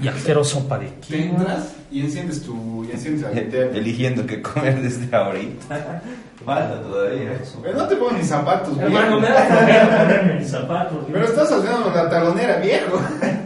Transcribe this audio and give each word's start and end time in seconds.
Ya 0.00 0.12
quiero 0.24 0.44
sopa 0.44 0.78
de 0.78 0.86
Te 1.08 1.24
entras 1.24 1.74
y 1.90 2.02
enciendes 2.02 2.42
tu. 2.42 2.84
Y 2.84 2.92
enciendes. 2.92 3.26
Eligiendo 3.74 4.24
qué 4.26 4.40
comer 4.40 4.80
desde 4.80 5.14
ahorita. 5.14 6.02
Falta 6.44 6.80
todavía 6.82 7.32
eso. 7.32 7.58
Pero 7.62 7.78
no 7.78 7.88
te 7.88 7.96
pongo 7.96 8.12
ni 8.12 8.22
zapatos, 8.22 8.78
Hermano, 8.78 9.20
me 9.20 9.26
viejo. 9.26 9.34
da 9.34 9.46
flojera 9.46 9.98
ponerme 9.98 10.34
mis 10.38 10.48
zapatos. 10.50 10.98
Pero 11.10 11.24
estás 11.24 11.50
haciendo 11.52 11.90
la 11.94 12.08
talonera, 12.10 12.56
viejo. 12.58 13.00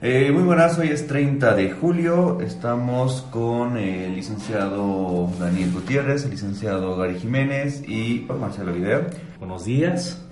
Eh, 0.00 0.30
muy 0.30 0.44
buenas, 0.44 0.78
hoy 0.78 0.90
es 0.90 1.08
30 1.08 1.54
de 1.56 1.72
julio. 1.72 2.38
Estamos 2.40 3.22
con 3.32 3.76
el 3.76 4.14
licenciado 4.14 5.28
Daniel 5.40 5.72
Gutiérrez, 5.72 6.22
el 6.24 6.30
licenciado 6.30 6.96
Gary 6.96 7.18
Jiménez 7.18 7.82
y 7.82 8.24
Marcelo 8.38 8.72
Video. 8.72 9.06
Buenos 9.40 9.64
días. 9.64 10.22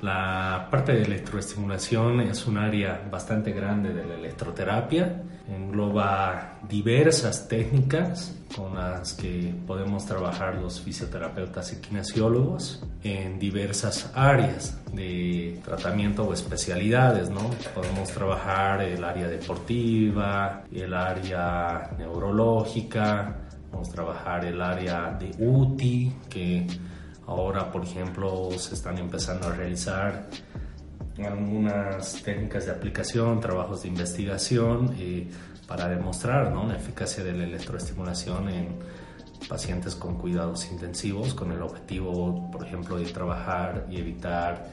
La 0.00 0.68
parte 0.70 0.92
de 0.92 1.02
electroestimulación 1.02 2.20
es 2.20 2.46
un 2.46 2.56
área 2.56 3.02
bastante 3.10 3.50
grande 3.50 3.92
de 3.92 4.06
la 4.06 4.14
electroterapia. 4.14 5.22
Engloba 5.48 6.58
diversas 6.68 7.48
técnicas 7.48 8.36
con 8.54 8.76
las 8.76 9.14
que 9.14 9.52
podemos 9.66 10.06
trabajar 10.06 10.54
los 10.56 10.80
fisioterapeutas 10.80 11.72
y 11.72 11.76
kinesiólogos 11.76 12.84
en 13.02 13.40
diversas 13.40 14.12
áreas 14.14 14.78
de 14.92 15.60
tratamiento 15.64 16.24
o 16.24 16.32
especialidades, 16.32 17.28
¿no? 17.28 17.50
Podemos 17.74 18.08
trabajar 18.10 18.82
el 18.82 19.02
área 19.02 19.26
deportiva, 19.26 20.62
el 20.72 20.94
área 20.94 21.90
neurológica, 21.98 23.36
podemos 23.70 23.90
trabajar 23.90 24.44
el 24.44 24.60
área 24.62 25.16
de 25.18 25.34
UTI, 25.44 26.12
que 26.28 26.66
Ahora, 27.28 27.70
por 27.70 27.84
ejemplo, 27.84 28.50
se 28.56 28.74
están 28.74 28.96
empezando 28.96 29.48
a 29.48 29.52
realizar 29.52 30.28
algunas 31.18 32.22
técnicas 32.22 32.64
de 32.64 32.72
aplicación, 32.72 33.38
trabajos 33.38 33.82
de 33.82 33.88
investigación 33.88 34.94
eh, 34.98 35.28
para 35.66 35.88
demostrar 35.88 36.50
¿no? 36.50 36.66
la 36.66 36.76
eficacia 36.76 37.22
de 37.22 37.34
la 37.34 37.44
electroestimulación 37.44 38.48
en 38.48 38.68
pacientes 39.48 39.94
con 39.94 40.16
cuidados 40.16 40.70
intensivos 40.70 41.34
con 41.34 41.52
el 41.52 41.62
objetivo, 41.62 42.50
por 42.50 42.66
ejemplo, 42.66 42.96
de 42.96 43.06
trabajar 43.06 43.86
y 43.90 43.98
evitar 43.98 44.70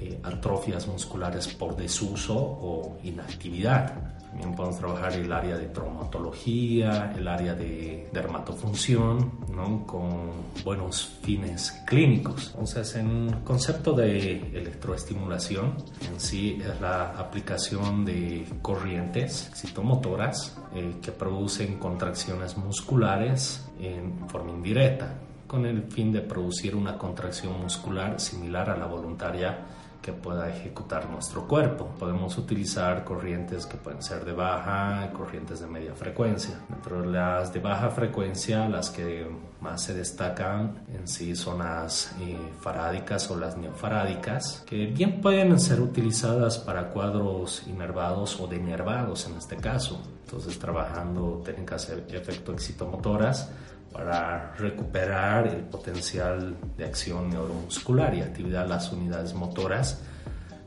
eh, 0.00 0.18
atrofias 0.22 0.86
musculares 0.86 1.48
por 1.48 1.76
desuso 1.76 2.36
o 2.36 2.98
inactividad. 3.02 4.16
También 4.36 4.54
podemos 4.54 4.78
trabajar 4.78 5.12
el 5.14 5.32
área 5.32 5.56
de 5.56 5.66
traumatología, 5.68 7.14
el 7.16 7.26
área 7.26 7.54
de 7.54 8.08
dermatofunción, 8.12 9.32
¿no? 9.50 9.86
con 9.86 10.30
buenos 10.62 11.18
fines 11.22 11.72
clínicos. 11.86 12.48
Entonces, 12.48 12.96
en 12.96 13.30
concepto 13.44 13.94
de 13.94 14.40
electroestimulación, 14.52 15.76
en 16.06 16.20
sí 16.20 16.60
es 16.60 16.78
la 16.82 17.12
aplicación 17.12 18.04
de 18.04 18.46
corrientes 18.60 19.50
citomotoras 19.54 20.58
eh, 20.74 20.96
que 21.00 21.12
producen 21.12 21.78
contracciones 21.78 22.58
musculares 22.58 23.65
en 23.80 24.28
forma 24.28 24.52
indirecta, 24.52 25.14
con 25.46 25.64
el 25.66 25.82
fin 25.84 26.12
de 26.12 26.20
producir 26.20 26.74
una 26.74 26.98
contracción 26.98 27.60
muscular 27.60 28.18
similar 28.20 28.70
a 28.70 28.76
la 28.76 28.86
voluntaria 28.86 29.58
que 30.02 30.12
pueda 30.12 30.48
ejecutar 30.48 31.10
nuestro 31.10 31.48
cuerpo. 31.48 31.88
Podemos 31.98 32.38
utilizar 32.38 33.02
corrientes 33.02 33.66
que 33.66 33.76
pueden 33.76 34.02
ser 34.02 34.24
de 34.24 34.32
baja, 34.32 35.10
corrientes 35.12 35.60
de 35.60 35.66
media 35.66 35.94
frecuencia. 35.94 36.60
Dentro 36.68 37.02
de 37.02 37.08
las 37.08 37.52
de 37.52 37.58
baja 37.58 37.90
frecuencia, 37.90 38.68
las 38.68 38.90
que 38.90 39.26
se 39.76 39.94
destacan 39.94 40.84
en 40.92 41.06
sí 41.08 41.34
son 41.34 41.58
las 41.58 42.12
eh, 42.20 42.38
farádicas 42.60 43.30
o 43.30 43.36
las 43.36 43.56
neofarádicas, 43.56 44.62
que 44.66 44.86
bien 44.86 45.20
pueden 45.20 45.58
ser 45.58 45.80
utilizadas 45.80 46.58
para 46.58 46.90
cuadros 46.90 47.62
inervados 47.66 48.38
o 48.40 48.46
denervados 48.46 49.26
en 49.26 49.36
este 49.36 49.56
caso. 49.56 50.02
Entonces, 50.24 50.58
trabajando 50.58 51.42
técnicas 51.44 51.88
de 51.88 52.16
efecto 52.16 52.52
excitomotoras, 52.52 53.50
para 53.92 54.52
recuperar 54.58 55.46
el 55.46 55.62
potencial 55.62 56.54
de 56.76 56.84
acción 56.84 57.30
neuromuscular 57.30 58.14
y 58.14 58.20
actividad 58.20 58.68
las 58.68 58.92
unidades 58.92 59.32
motoras 59.32 60.02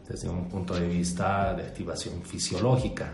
desde 0.07 0.27
un 0.27 0.49
punto 0.49 0.73
de 0.73 0.87
vista 0.87 1.53
de 1.53 1.61
activación 1.61 2.23
fisiológica, 2.23 3.13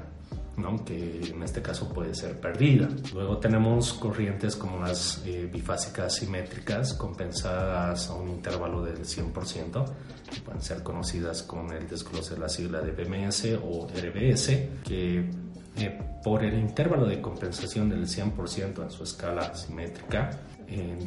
¿no? 0.57 0.83
que 0.83 1.21
en 1.27 1.43
este 1.43 1.61
caso 1.61 1.89
puede 1.89 2.13
ser 2.13 2.39
perdida. 2.39 2.87
Luego 3.13 3.37
tenemos 3.37 3.93
corrientes 3.93 4.55
como 4.55 4.79
las 4.79 5.23
eh, 5.25 5.49
bifásicas 5.51 6.15
simétricas 6.15 6.93
compensadas 6.93 8.09
a 8.09 8.15
un 8.15 8.29
intervalo 8.29 8.83
del 8.83 8.99
100%, 8.99 9.85
que 10.31 10.41
pueden 10.41 10.61
ser 10.61 10.83
conocidas 10.83 11.43
con 11.43 11.71
el 11.71 11.87
desglose 11.87 12.35
de 12.35 12.39
la 12.39 12.49
sigla 12.49 12.81
de 12.81 12.91
BMS 12.91 13.59
o 13.63 13.87
RBS, 13.87 14.47
que 14.83 15.29
eh, 15.77 15.99
por 16.23 16.43
el 16.43 16.57
intervalo 16.57 17.05
de 17.05 17.21
compensación 17.21 17.89
del 17.89 18.07
100% 18.07 18.83
en 18.83 18.89
su 18.89 19.03
escala 19.03 19.53
simétrica, 19.53 20.31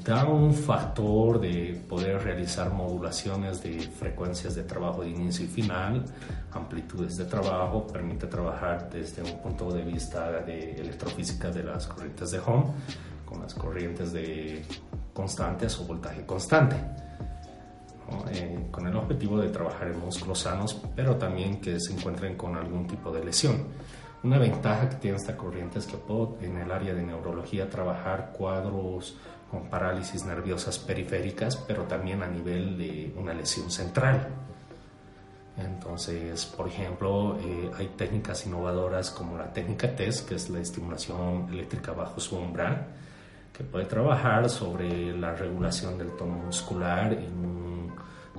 da 0.04 0.24
un 0.24 0.54
factor 0.54 1.41
de 1.41 1.80
poder 1.88 2.22
realizar 2.22 2.72
modulaciones 2.72 3.62
de 3.62 3.80
frecuencias 3.80 4.54
de 4.54 4.62
trabajo 4.62 5.02
de 5.02 5.10
inicio 5.10 5.44
y 5.44 5.48
final, 5.48 6.04
amplitudes 6.52 7.16
de 7.16 7.24
trabajo, 7.24 7.86
permite 7.86 8.26
trabajar 8.26 8.88
desde 8.91 9.22
un 9.22 9.38
punto 9.42 9.70
de 9.72 9.82
vista 9.82 10.30
de 10.42 10.76
electrofísica 10.76 11.50
de 11.50 11.64
las 11.64 11.86
corrientes 11.86 12.30
de 12.30 12.38
Home 12.38 12.66
con 13.24 13.42
las 13.42 13.54
corrientes 13.54 14.12
de 14.12 14.64
constantes 15.12 15.78
o 15.80 15.84
voltaje 15.84 16.24
constante. 16.24 16.76
¿no? 18.10 18.24
Eh, 18.30 18.68
con 18.70 18.86
el 18.86 18.97
objetivo 18.97 19.38
de 19.38 19.48
trabajar 19.48 19.88
en 19.88 19.98
músculos 19.98 20.38
sanos, 20.38 20.80
pero 20.94 21.16
también 21.16 21.60
que 21.60 21.78
se 21.78 21.92
encuentren 21.92 22.36
con 22.36 22.56
algún 22.56 22.86
tipo 22.86 23.12
de 23.12 23.24
lesión. 23.24 23.66
Una 24.22 24.38
ventaja 24.38 24.88
que 24.88 24.97
tiene 24.97 25.16
esta 25.16 25.36
corriente 25.36 25.78
es 25.78 25.86
que 25.86 25.97
puedo 25.97 26.38
en 26.41 26.56
el 26.56 26.72
área 26.72 26.94
de 26.94 27.02
neurología 27.02 27.68
trabajar 27.70 28.32
cuadros 28.36 29.16
con 29.50 29.69
parálisis 29.69 30.25
nerviosas 30.25 30.78
periféricas, 30.78 31.56
pero 31.56 31.84
también 31.84 32.22
a 32.22 32.26
nivel 32.26 32.76
de 32.76 33.14
una 33.16 33.32
lesión 33.32 33.70
central. 33.70 34.28
Entonces, 35.56 36.47
por 36.47 36.69
ejemplo, 36.69 37.36
eh, 37.41 37.70
hay 37.76 37.88
técnicas 37.97 38.47
innovadoras 38.47 39.10
como 39.10 39.36
la 39.36 39.53
técnica 39.53 39.94
TES, 39.94 40.22
que 40.22 40.36
es 40.36 40.50
la 40.50 40.60
estimulación 40.60 41.48
eléctrica 41.50 41.92
bajo 41.92 42.20
su 42.20 42.36
umbral, 42.36 42.86
que 43.53 43.64
puede 43.64 43.86
trabajar 43.86 44.48
sobre 44.48 45.16
la 45.19 45.34
regulación 45.34 45.98
del 45.98 46.12
tono 46.12 46.34
muscular 46.34 47.12
en 47.12 47.32
un 47.44 47.94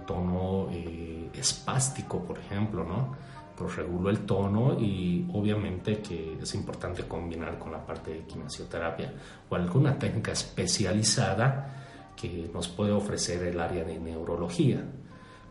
tono 0.07 0.69
eh, 0.71 1.29
espástico, 1.33 2.23
por 2.23 2.39
ejemplo, 2.39 2.85
¿no? 2.85 3.15
Pues 3.59 3.75
regulo 3.75 4.09
el 4.09 4.19
tono 4.19 4.79
y 4.79 5.27
obviamente 5.33 5.99
que 5.99 6.37
es 6.41 6.55
importante 6.55 7.03
combinar 7.03 7.59
con 7.59 7.73
la 7.73 7.85
parte 7.85 8.11
de 8.11 8.19
kinesioterapia 8.21 9.13
o 9.49 9.55
alguna 9.55 9.99
técnica 9.99 10.31
especializada 10.31 12.13
que 12.15 12.49
nos 12.53 12.69
puede 12.69 12.93
ofrecer 12.93 13.43
el 13.43 13.59
área 13.59 13.83
de 13.83 13.99
neurología. 13.99 14.81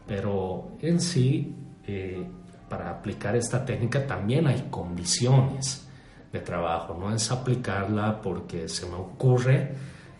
Pero 0.07 0.71
en 0.81 1.03
sí, 1.03 1.55
eh, 1.87 2.27
para 2.67 2.89
aplicar 2.89 3.37
esta 3.37 3.63
técnica 3.63 4.07
también 4.07 4.47
hay 4.47 4.69
condiciones 4.71 5.87
de 6.33 6.41
trabajo, 6.41 6.97
no 6.99 7.15
es 7.15 7.31
aplicarla 7.31 8.23
porque 8.23 8.69
se 8.69 8.87
me 8.87 8.95
ocurre 8.95 9.75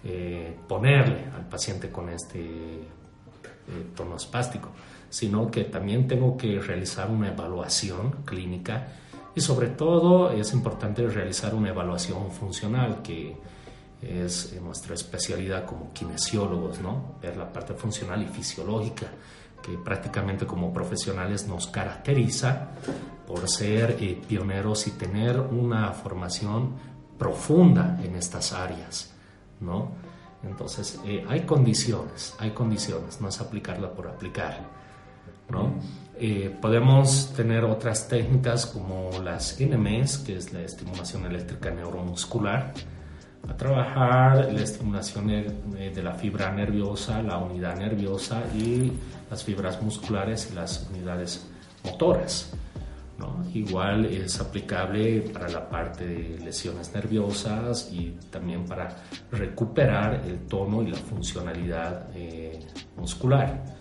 eh, 0.05 0.59
ponerle 0.69 1.25
al 1.35 1.49
paciente 1.49 1.91
con 1.91 2.11
este 2.11 2.41
eh, 2.41 2.87
tono 3.97 4.17
espástico, 4.17 4.73
sino 5.11 5.51
que 5.51 5.65
también 5.65 6.07
tengo 6.07 6.37
que 6.37 6.61
realizar 6.61 7.11
una 7.11 7.29
evaluación 7.29 8.13
clínica 8.25 8.89
y 9.35 9.41
sobre 9.41 9.69
todo 9.69 10.31
es 10.31 10.53
importante 10.53 11.07
realizar 11.07 11.55
una 11.55 11.71
evaluación 11.71 12.31
funcional 12.31 13.03
que 13.03 13.37
es 14.03 14.55
nuestra 14.63 14.95
especialidad 14.95 15.65
como 15.65 15.93
kinesiólogos, 15.93 16.81
¿no? 16.81 17.17
Ver 17.21 17.37
la 17.37 17.53
parte 17.53 17.75
funcional 17.75 18.23
y 18.23 18.27
fisiológica 18.27 19.07
que 19.63 19.77
prácticamente 19.77 20.47
como 20.47 20.73
profesionales 20.73 21.47
nos 21.49 21.67
caracteriza 21.67 22.69
por 23.27 23.49
ser 23.49 23.97
eh, 24.01 24.21
pioneros 24.27 24.87
y 24.87 24.93
tener 24.93 25.41
una 25.41 25.93
formación 25.93 26.75
profunda 27.19 27.99
en 28.03 28.15
estas 28.17 28.53
áreas, 28.53 29.13
¿no? 29.61 29.91
Entonces, 30.45 31.01
eh, 31.05 31.25
hay 31.29 31.41
condiciones, 31.41 32.35
hay 32.39 32.53
condiciones, 32.53 33.21
no 33.21 33.29
es 33.29 33.41
aplicarla 33.41 33.93
por 33.93 34.07
aplicar, 34.07 34.65
Eh, 36.21 36.53
podemos 36.61 37.33
tener 37.35 37.65
otras 37.65 38.09
técnicas 38.09 38.67
como 38.67 39.11
las 39.23 39.61
NMS, 39.61 40.19
que 40.19 40.37
es 40.37 40.53
la 40.53 40.63
estimulación 40.63 41.25
eléctrica 41.27 41.71
neuromuscular, 41.71 42.75
a 43.49 43.57
trabajar 43.57 44.53
la 44.53 44.61
estimulación 44.61 45.31
eh, 45.31 45.93
de 45.95 46.03
la 46.03 46.13
fibra 46.15 46.51
nerviosa, 46.51 47.23
la 47.23 47.39
unidad 47.39 47.77
nerviosa 47.77 48.43
y 48.53 48.93
las 49.31 49.45
fibras 49.45 49.81
musculares 49.81 50.49
y 50.51 50.55
las 50.55 50.89
unidades 50.91 51.47
motoras. 51.85 52.53
Igual 53.55 54.05
es 54.05 54.41
aplicable 54.41 55.23
para 55.23 55.49
la 55.49 55.69
parte 55.69 56.07
de 56.07 56.39
lesiones 56.39 56.93
nerviosas 56.95 57.91
y 57.93 58.17
también 58.31 58.65
para 58.65 58.95
recuperar 59.33 60.23
el 60.27 60.41
tono 60.47 60.83
y 60.83 60.91
la 60.91 60.99
funcionalidad 60.99 62.09
eh, 62.15 62.61
muscular 62.97 63.78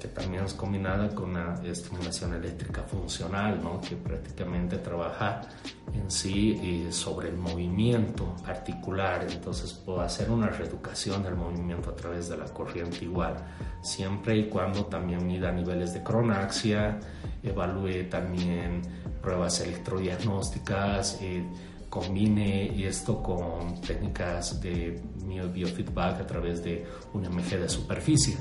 que 0.00 0.08
también 0.08 0.44
es 0.44 0.54
combinada 0.54 1.14
con 1.14 1.30
una 1.30 1.60
estimulación 1.62 2.34
eléctrica 2.34 2.82
funcional, 2.82 3.62
¿no? 3.62 3.80
que 3.80 3.96
prácticamente 3.96 4.78
trabaja 4.78 5.42
en 5.92 6.10
sí 6.10 6.58
eh, 6.62 6.92
sobre 6.92 7.28
el 7.28 7.36
movimiento 7.36 8.34
articular, 8.46 9.26
entonces 9.30 9.72
puedo 9.72 10.00
hacer 10.00 10.30
una 10.30 10.48
reeducación 10.48 11.22
del 11.22 11.36
movimiento 11.36 11.90
a 11.90 11.96
través 11.96 12.28
de 12.28 12.38
la 12.38 12.46
corriente 12.46 13.04
igual, 13.04 13.36
siempre 13.82 14.38
y 14.38 14.48
cuando 14.48 14.86
también 14.86 15.26
mida 15.26 15.52
niveles 15.52 15.92
de 15.92 16.02
cronaxia, 16.02 16.98
evalúe 17.42 18.08
también 18.08 18.82
pruebas 19.20 19.60
electrodiagnósticas, 19.60 21.18
eh, 21.20 21.44
combine 21.90 22.86
esto 22.86 23.22
con 23.22 23.80
técnicas 23.80 24.60
de 24.60 25.02
biofeedback 25.52 26.20
a 26.20 26.26
través 26.26 26.62
de 26.62 26.86
un 27.12 27.22
MG 27.22 27.58
de 27.58 27.68
superficie 27.68 28.38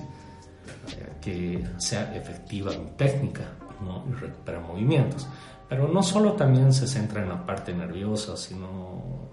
que 1.21 1.65
sea 1.77 2.15
efectiva 2.15 2.71
mi 2.71 2.91
técnica 2.91 3.43
¿no? 3.81 4.05
y 4.09 4.13
recupera 4.13 4.59
movimientos. 4.59 5.27
Pero 5.67 5.87
no 5.87 6.01
solo 6.01 6.33
también 6.33 6.73
se 6.73 6.87
centra 6.87 7.21
en 7.21 7.29
la 7.29 7.45
parte 7.45 7.73
nerviosa, 7.73 8.35
sino 8.35 9.29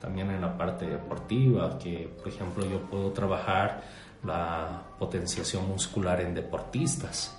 también 0.00 0.30
en 0.30 0.40
la 0.40 0.56
parte 0.56 0.86
deportiva, 0.86 1.78
que 1.78 2.12
por 2.18 2.28
ejemplo 2.28 2.66
yo 2.66 2.80
puedo 2.82 3.12
trabajar 3.12 3.82
la 4.24 4.82
potenciación 4.98 5.68
muscular 5.68 6.20
en 6.20 6.34
deportistas. 6.34 7.38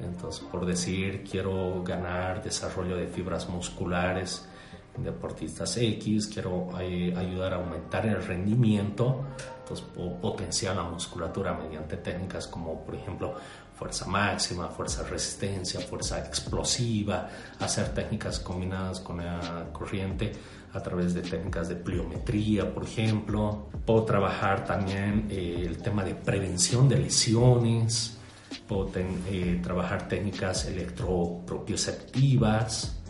Entonces, 0.00 0.44
por 0.50 0.66
decir, 0.66 1.24
quiero 1.28 1.82
ganar 1.84 2.42
desarrollo 2.42 2.96
de 2.96 3.06
fibras 3.06 3.48
musculares 3.48 4.48
deportistas 4.96 5.76
X, 5.76 6.28
quiero 6.28 6.68
eh, 6.80 7.12
ayudar 7.16 7.54
a 7.54 7.56
aumentar 7.56 8.06
el 8.06 8.22
rendimiento 8.22 9.24
entonces 9.64 9.86
puedo 9.94 10.20
potenciar 10.20 10.76
la 10.76 10.82
musculatura 10.82 11.54
mediante 11.54 11.96
técnicas 11.96 12.46
como 12.46 12.84
por 12.84 12.94
ejemplo 12.94 13.34
fuerza 13.74 14.04
máxima, 14.06 14.68
fuerza 14.68 15.04
resistencia, 15.04 15.80
fuerza 15.80 16.18
explosiva, 16.18 17.30
hacer 17.58 17.94
técnicas 17.94 18.40
combinadas 18.40 19.00
con 19.00 19.24
la 19.24 19.70
corriente 19.72 20.32
a 20.74 20.80
través 20.80 21.14
de 21.14 21.22
técnicas 21.22 21.70
de 21.70 21.76
pliometría, 21.76 22.74
por 22.74 22.84
ejemplo. 22.84 23.70
Puedo 23.86 24.04
trabajar 24.04 24.66
también 24.66 25.28
eh, 25.30 25.64
el 25.66 25.78
tema 25.78 26.04
de 26.04 26.14
prevención 26.14 26.86
de 26.86 26.98
lesiones, 26.98 28.18
puedo 28.68 28.92
eh, 28.96 29.60
trabajar 29.62 30.08
técnicas 30.08 30.66
electropropioceptivas, 30.66 33.00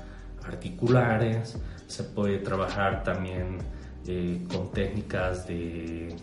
articulares, 0.47 1.57
se 1.87 2.05
puede 2.05 2.39
trabajar 2.39 3.03
también 3.03 3.59
eh, 4.07 4.45
con 4.51 4.71
técnicas 4.71 5.47
de 5.47 6.17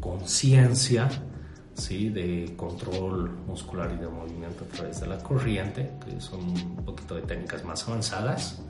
conciencia, 0.00 1.08
¿sí? 1.74 2.08
de 2.10 2.54
control 2.56 3.30
muscular 3.46 3.90
y 3.92 4.00
de 4.00 4.08
movimiento 4.08 4.64
a 4.64 4.76
través 4.76 5.00
de 5.00 5.06
la 5.06 5.18
corriente, 5.18 5.92
que 6.04 6.20
son 6.20 6.40
un 6.40 6.84
poquito 6.84 7.14
de 7.14 7.22
técnicas 7.22 7.64
más 7.64 7.86
avanzadas, 7.88 8.62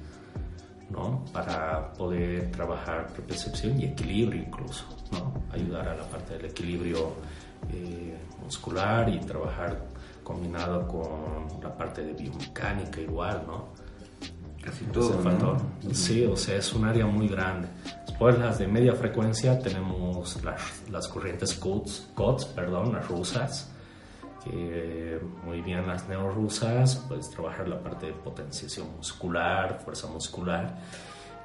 ¿no? 0.90 1.24
para 1.32 1.92
poder 1.92 2.50
trabajar 2.50 3.08
percepción 3.26 3.80
y 3.80 3.84
equilibrio 3.86 4.42
incluso, 4.42 4.84
¿no? 5.12 5.32
ayudar 5.52 5.88
a 5.88 5.96
la 5.96 6.04
parte 6.04 6.34
del 6.34 6.46
equilibrio 6.46 7.14
eh, 7.72 8.16
muscular 8.42 9.08
y 9.08 9.18
trabajar 9.20 9.86
combinado 10.24 10.86
con 10.86 11.60
la 11.62 11.76
parte 11.76 12.02
de 12.02 12.12
biomecánica 12.12 13.00
igual, 13.00 13.42
¿no? 13.46 13.89
Casi 14.62 14.84
todo. 14.86 15.56
Sí, 15.92 16.24
o 16.24 16.36
sea, 16.36 16.56
es 16.56 16.72
un 16.74 16.84
área 16.84 17.06
muy 17.06 17.28
grande. 17.28 17.68
Después 18.06 18.38
las 18.38 18.58
de 18.58 18.66
media 18.66 18.94
frecuencia 18.94 19.58
tenemos 19.58 20.42
las, 20.44 20.82
las 20.90 21.08
corrientes 21.08 21.54
COTS, 21.54 22.44
perdón, 22.54 22.92
las 22.92 23.08
rusas, 23.08 23.70
que 24.44 25.18
muy 25.44 25.62
bien 25.62 25.86
las 25.86 26.08
neorusas, 26.08 26.96
puedes 27.08 27.30
trabajar 27.30 27.68
la 27.68 27.82
parte 27.82 28.06
de 28.06 28.12
potenciación 28.12 28.88
muscular, 28.96 29.80
fuerza 29.82 30.06
muscular. 30.08 30.78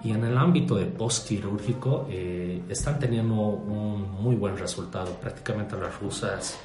Y 0.04 0.12
en 0.12 0.24
el 0.26 0.38
ámbito 0.38 0.76
de 0.76 0.86
postquirúrgico 0.86 2.08
eh, 2.10 2.62
están 2.68 3.00
teniendo 3.00 3.36
un 3.36 4.12
muy 4.22 4.36
buen 4.36 4.58
resultado. 4.58 5.12
Prácticamente 5.14 5.78
las 5.78 6.00
rusas 6.00 6.60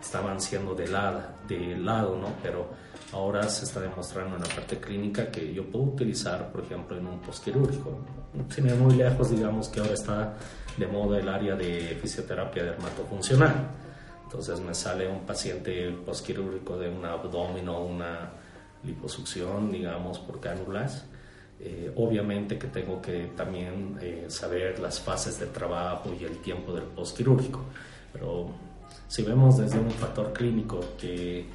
estaban 0.00 0.40
siendo 0.40 0.74
de 0.74 0.88
lado, 0.88 1.22
de 1.48 1.76
lado 1.78 2.16
¿no? 2.20 2.28
Pero 2.42 2.68
ahora 3.14 3.48
se 3.48 3.64
está 3.64 3.80
demostrando 3.80 4.34
en 4.36 4.42
la 4.42 4.48
parte 4.48 4.78
clínica 4.78 5.30
que 5.30 5.54
yo 5.54 5.64
puedo 5.70 5.84
utilizar, 5.84 6.50
por 6.50 6.64
ejemplo, 6.64 6.96
en 6.98 7.06
un 7.06 7.20
postquirúrgico. 7.20 7.96
Sin 8.48 8.66
ir 8.66 8.74
muy 8.74 8.96
lejos, 8.96 9.30
digamos 9.30 9.68
que 9.68 9.78
ahora 9.78 9.94
está 9.94 10.36
de 10.76 10.86
moda 10.88 11.20
el 11.20 11.28
área 11.28 11.54
de 11.54 11.96
fisioterapia 12.02 12.64
dermatofuncional. 12.64 13.54
Entonces 14.24 14.58
me 14.60 14.74
sale 14.74 15.08
un 15.08 15.20
paciente 15.20 15.90
postquirúrgico 16.04 16.76
de 16.76 16.88
un 16.88 17.04
abdomen 17.04 17.68
o 17.68 17.84
una 17.84 18.30
liposucción, 18.82 19.70
digamos, 19.70 20.18
por 20.18 20.40
cánulas. 20.40 21.06
Eh, 21.60 21.92
obviamente 21.94 22.58
que 22.58 22.66
tengo 22.66 23.00
que 23.00 23.30
también 23.36 23.96
eh, 24.00 24.26
saber 24.28 24.80
las 24.80 24.98
fases 24.98 25.38
de 25.38 25.46
trabajo 25.46 26.10
y 26.20 26.24
el 26.24 26.38
tiempo 26.38 26.72
del 26.72 26.84
postquirúrgico. 26.84 27.60
Pero 28.12 28.48
si 29.06 29.22
vemos 29.22 29.56
desde 29.58 29.78
un 29.78 29.90
factor 29.92 30.32
clínico 30.32 30.80
que 30.98 31.46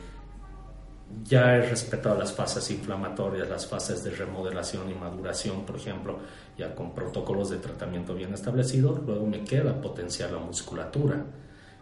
ya 1.23 1.55
he 1.55 1.61
respetado 1.61 2.17
las 2.17 2.33
fases 2.33 2.69
inflamatorias, 2.71 3.49
las 3.49 3.67
fases 3.67 4.03
de 4.03 4.11
remodelación 4.11 4.89
y 4.89 4.93
maduración, 4.93 5.65
por 5.65 5.75
ejemplo, 5.75 6.19
ya 6.57 6.75
con 6.75 6.93
protocolos 6.93 7.49
de 7.49 7.57
tratamiento 7.57 8.13
bien 8.13 8.33
establecidos, 8.33 9.01
luego 9.05 9.25
me 9.25 9.43
queda 9.43 9.81
potenciar 9.81 10.31
la 10.31 10.39
musculatura. 10.39 11.23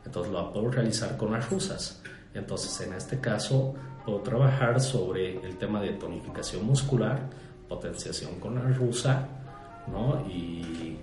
Entonces 0.06 0.32
lo 0.32 0.54
puedo 0.54 0.72
realizar 0.72 1.18
con 1.18 1.34
las 1.34 1.50
rusas. 1.50 2.02
Entonces 2.34 2.80
en 2.88 2.94
este 2.94 3.20
caso 3.20 3.76
puedo 4.06 4.22
trabajar 4.22 4.80
sobre 4.80 5.46
el 5.46 5.58
tema 5.58 5.82
de 5.82 5.94
tonificación 5.94 6.66
muscular, 6.66 7.20
potenciación 7.68 8.40
con 8.40 8.56
la 8.56 8.62
rusa, 8.62 9.28
¿no? 9.88 10.26
Y 10.30 11.00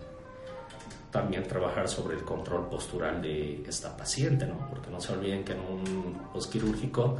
también 1.10 1.46
trabajar 1.46 1.88
sobre 1.88 2.16
el 2.16 2.25
control 2.25 2.68
postural 2.68 3.20
de 3.20 3.62
esta 3.68 3.96
paciente, 3.96 4.46
¿no? 4.46 4.66
Porque 4.68 4.90
no 4.90 5.00
se 5.00 5.12
olviden 5.12 5.44
que 5.44 5.52
en 5.52 5.60
un 5.60 6.18
postquirúrgico 6.32 7.18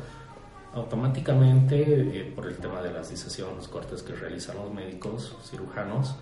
automáticamente 0.75 2.21
eh, 2.21 2.33
por 2.35 2.47
el 2.47 2.57
tema 2.57 2.83
de 2.83 2.93
las 2.93 3.11
disecciones, 3.11 3.57
los 3.57 3.69
cortes 3.69 4.02
que 4.02 4.14
realizan 4.14 4.57
los 4.57 4.73
médicos 4.73 5.37
cirujanos, 5.49 6.16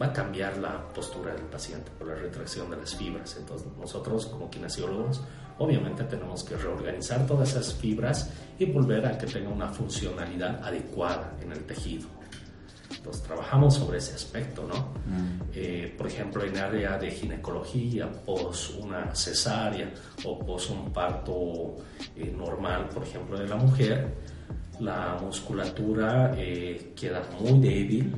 va 0.00 0.06
a 0.06 0.12
cambiar 0.12 0.56
la 0.58 0.86
postura 0.88 1.34
del 1.34 1.46
paciente 1.46 1.90
por 1.98 2.08
la 2.08 2.14
retracción 2.14 2.70
de 2.70 2.76
las 2.76 2.94
fibras. 2.94 3.36
Entonces 3.38 3.68
nosotros 3.78 4.26
como 4.26 4.50
kinesiólogos 4.50 5.22
obviamente 5.58 6.04
tenemos 6.04 6.42
que 6.42 6.56
reorganizar 6.56 7.26
todas 7.26 7.50
esas 7.50 7.74
fibras 7.74 8.30
y 8.58 8.64
volver 8.66 9.04
a 9.06 9.18
que 9.18 9.26
tenga 9.26 9.50
una 9.50 9.68
funcionalidad 9.68 10.64
adecuada 10.64 11.34
en 11.42 11.52
el 11.52 11.64
tejido. 11.64 12.19
Entonces 12.96 13.22
trabajamos 13.22 13.74
sobre 13.74 13.98
ese 13.98 14.14
aspecto, 14.14 14.66
¿no? 14.66 14.92
Mm. 15.06 15.42
Eh, 15.54 15.94
por 15.96 16.06
ejemplo, 16.06 16.44
en 16.44 16.56
área 16.56 16.98
de 16.98 17.10
ginecología, 17.10 18.10
pos 18.10 18.70
una 18.80 19.14
cesárea 19.14 19.92
o 20.24 20.38
pos 20.38 20.70
un 20.70 20.92
parto 20.92 21.76
eh, 22.16 22.34
normal, 22.36 22.88
por 22.92 23.04
ejemplo, 23.04 23.38
de 23.38 23.48
la 23.48 23.56
mujer, 23.56 24.14
la 24.80 25.18
musculatura 25.20 26.34
eh, 26.36 26.92
queda 26.96 27.22
muy 27.40 27.60
débil 27.60 28.14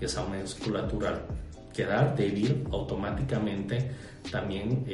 esa 0.00 0.22
musculatura 0.24 1.24
quedar 1.72 2.14
débil 2.14 2.64
automáticamente 2.70 3.90
también 4.30 4.84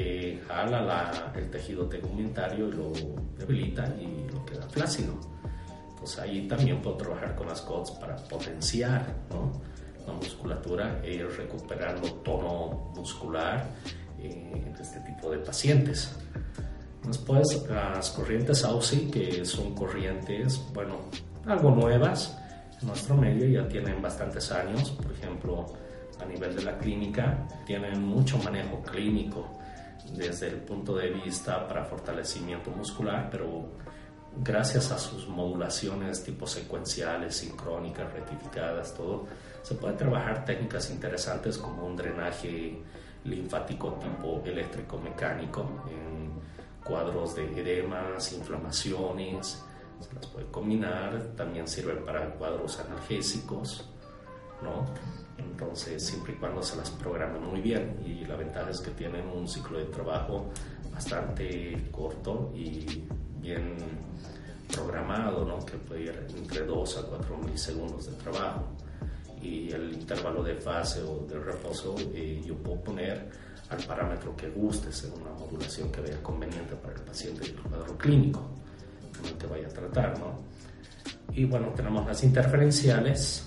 jala 0.46 1.32
el 1.37 1.50
tejido 1.50 1.87
tegumentario 1.87 2.68
y 2.68 2.72
lo 2.72 2.92
debilita 3.37 3.87
y 4.00 4.32
lo 4.32 4.44
queda 4.46 4.68
flácido 4.68 5.29
pues 6.00 6.19
ahí 6.19 6.49
también 6.49 6.80
puedo 6.80 6.97
trabajar 6.97 7.37
con 7.37 7.47
las 7.47 7.61
CODs 7.61 7.92
para 7.92 8.16
potenciar 8.16 9.14
la 10.07 10.12
musculatura 10.14 11.00
y 11.07 11.23
recuperar 11.23 11.97
el 12.02 12.12
tono 12.23 12.90
muscular 12.97 13.66
eh, 14.19 14.64
en 14.66 14.75
este 14.80 14.99
tipo 15.00 15.30
de 15.30 15.38
pacientes. 15.38 16.11
Después, 17.07 17.66
las 17.69 18.11
corrientes 18.11 18.64
AUSI, 18.64 19.11
que 19.11 19.45
son 19.45 19.75
corrientes, 19.75 20.61
bueno, 20.73 20.97
algo 21.47 21.71
nuevas 21.71 22.37
en 22.80 22.88
nuestro 22.88 23.14
medio, 23.16 23.47
ya 23.47 23.69
tienen 23.69 24.00
bastantes 24.00 24.50
años, 24.52 24.90
por 24.90 25.12
ejemplo, 25.12 25.66
a 26.21 26.25
nivel 26.25 26.54
de 26.57 26.62
la 26.62 26.78
clínica, 26.78 27.47
tienen 27.66 28.02
mucho 28.02 28.38
manejo 28.38 28.83
clínico 28.83 29.49
desde 30.14 30.49
el 30.49 30.57
punto 30.57 30.97
de 30.97 31.11
vista 31.11 31.66
para 31.66 31.85
fortalecimiento 31.85 32.71
muscular, 32.71 33.28
pero 33.30 33.69
gracias 34.37 34.90
a 34.90 34.99
sus 34.99 35.28
modulaciones 35.28 36.22
tipo 36.22 36.46
secuenciales, 36.46 37.37
sincrónicas, 37.37 38.12
rectificadas, 38.12 38.94
todo, 38.94 39.26
se 39.62 39.75
puede 39.75 39.94
trabajar 39.94 40.44
técnicas 40.44 40.90
interesantes 40.90 41.58
como 41.58 41.87
un 41.87 41.96
drenaje 41.96 42.78
linfático 43.25 43.94
tipo 43.94 44.42
eléctrico-mecánico 44.44 45.84
en 45.90 46.30
cuadros 46.84 47.34
de 47.34 47.44
edemas, 47.60 48.32
inflamaciones, 48.32 49.62
se 50.00 50.14
las 50.14 50.26
puede 50.26 50.46
combinar, 50.46 51.34
también 51.37 51.68
sirve 51.68 51.94
para 51.96 52.30
cuadros 52.34 52.80
analgésicos, 52.80 53.88
¿no? 54.62 54.87
Entonces, 55.37 56.04
siempre 56.04 56.32
y 56.32 56.37
cuando 56.37 56.62
se 56.62 56.76
las 56.76 56.90
programe 56.90 57.38
muy 57.38 57.60
bien, 57.60 58.00
y 58.04 58.25
la 58.25 58.37
ventaja 58.37 58.70
es 58.70 58.80
que 58.80 58.90
tienen 58.92 59.26
un 59.28 59.46
ciclo 59.46 59.78
de 59.78 59.87
trabajo 59.87 60.50
bastante 60.92 61.88
corto 61.90 62.52
y 62.54 63.04
bien 63.40 63.76
programado, 64.73 65.44
¿no? 65.44 65.64
que 65.64 65.76
puede 65.76 66.02
ir 66.02 66.26
entre 66.37 66.64
2 66.64 66.99
a 66.99 67.02
4 67.02 67.37
milisegundos 67.38 68.06
de 68.06 68.12
trabajo. 68.12 68.66
Y 69.42 69.73
el 69.73 69.94
intervalo 69.94 70.42
de 70.42 70.54
fase 70.54 71.02
o 71.02 71.26
de 71.26 71.38
reposo 71.38 71.97
eh, 72.14 72.42
yo 72.44 72.54
puedo 72.56 72.80
poner 72.82 73.30
al 73.70 73.82
parámetro 73.85 74.37
que 74.37 74.50
guste, 74.50 74.92
según 74.92 75.25
la 75.25 75.30
modulación 75.30 75.90
que 75.90 76.00
vea 76.00 76.23
conveniente 76.23 76.75
para 76.75 76.94
el 76.94 77.00
paciente 77.02 77.47
y 77.47 77.50
el 77.50 77.56
cuadro 77.56 77.97
clínico 77.97 78.42
con 79.16 79.26
el 79.26 79.35
que 79.37 79.47
vaya 79.47 79.66
a 79.66 79.70
tratar. 79.70 80.18
¿no? 80.18 80.40
Y 81.32 81.44
bueno, 81.44 81.68
tenemos 81.75 82.06
las 82.06 82.23
interferenciales, 82.25 83.47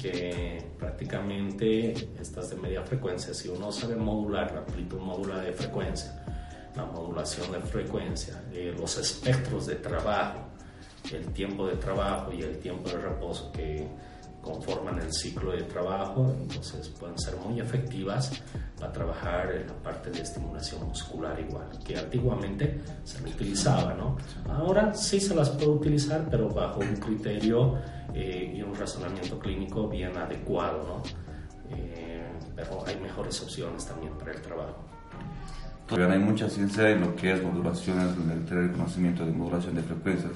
que 0.00 0.62
prácticamente 0.78 1.92
estas 2.20 2.50
de 2.50 2.56
media 2.56 2.82
frecuencia, 2.82 3.32
si 3.32 3.48
uno 3.48 3.70
sabe 3.70 3.96
modular 3.96 4.52
la 4.52 4.60
amplitud 4.60 4.98
módula 4.98 5.40
de 5.40 5.52
frecuencia, 5.52 6.23
la 6.76 6.84
modulación 6.86 7.52
de 7.52 7.60
frecuencia, 7.60 8.42
eh, 8.52 8.74
los 8.78 8.98
espectros 8.98 9.66
de 9.66 9.76
trabajo, 9.76 10.40
el 11.12 11.26
tiempo 11.32 11.66
de 11.66 11.76
trabajo 11.76 12.32
y 12.32 12.42
el 12.42 12.58
tiempo 12.58 12.88
de 12.88 12.96
reposo 12.96 13.52
que 13.52 13.88
conforman 14.44 14.98
el 15.00 15.12
ciclo 15.12 15.52
de 15.52 15.62
trabajo, 15.62 16.34
entonces 16.38 16.88
pueden 16.90 17.18
ser 17.18 17.36
muy 17.36 17.60
efectivas 17.60 18.42
para 18.78 18.92
trabajar 18.92 19.50
en 19.52 19.66
la 19.66 19.74
parte 19.74 20.10
de 20.10 20.20
estimulación 20.20 20.86
muscular 20.86 21.38
igual, 21.40 21.66
que 21.82 21.96
antiguamente 21.96 22.80
se 23.04 23.22
utilizaba, 23.22 23.94
¿no? 23.94 24.16
Ahora 24.50 24.92
sí 24.94 25.18
se 25.18 25.34
las 25.34 25.48
puede 25.50 25.70
utilizar, 25.70 26.26
pero 26.30 26.50
bajo 26.50 26.80
un 26.80 26.96
criterio 26.96 27.78
eh, 28.12 28.52
y 28.54 28.62
un 28.62 28.74
razonamiento 28.74 29.38
clínico 29.38 29.88
bien 29.88 30.16
adecuado, 30.16 30.84
¿no? 30.86 31.02
Eh, 31.74 32.22
pero 32.54 32.84
hay 32.86 32.96
mejores 33.00 33.40
opciones 33.42 33.86
también 33.86 34.12
para 34.18 34.32
el 34.32 34.42
trabajo. 34.42 34.93
Todavía 35.86 36.14
hay 36.14 36.20
mucha 36.20 36.48
ciencia 36.48 36.88
en 36.90 37.02
lo 37.02 37.14
que 37.14 37.32
es 37.32 37.42
modulaciones, 37.42 38.06
el 38.50 38.72
conocimiento 38.72 39.26
de 39.26 39.32
modulación 39.32 39.74
de 39.74 39.82
frecuencias, 39.82 40.32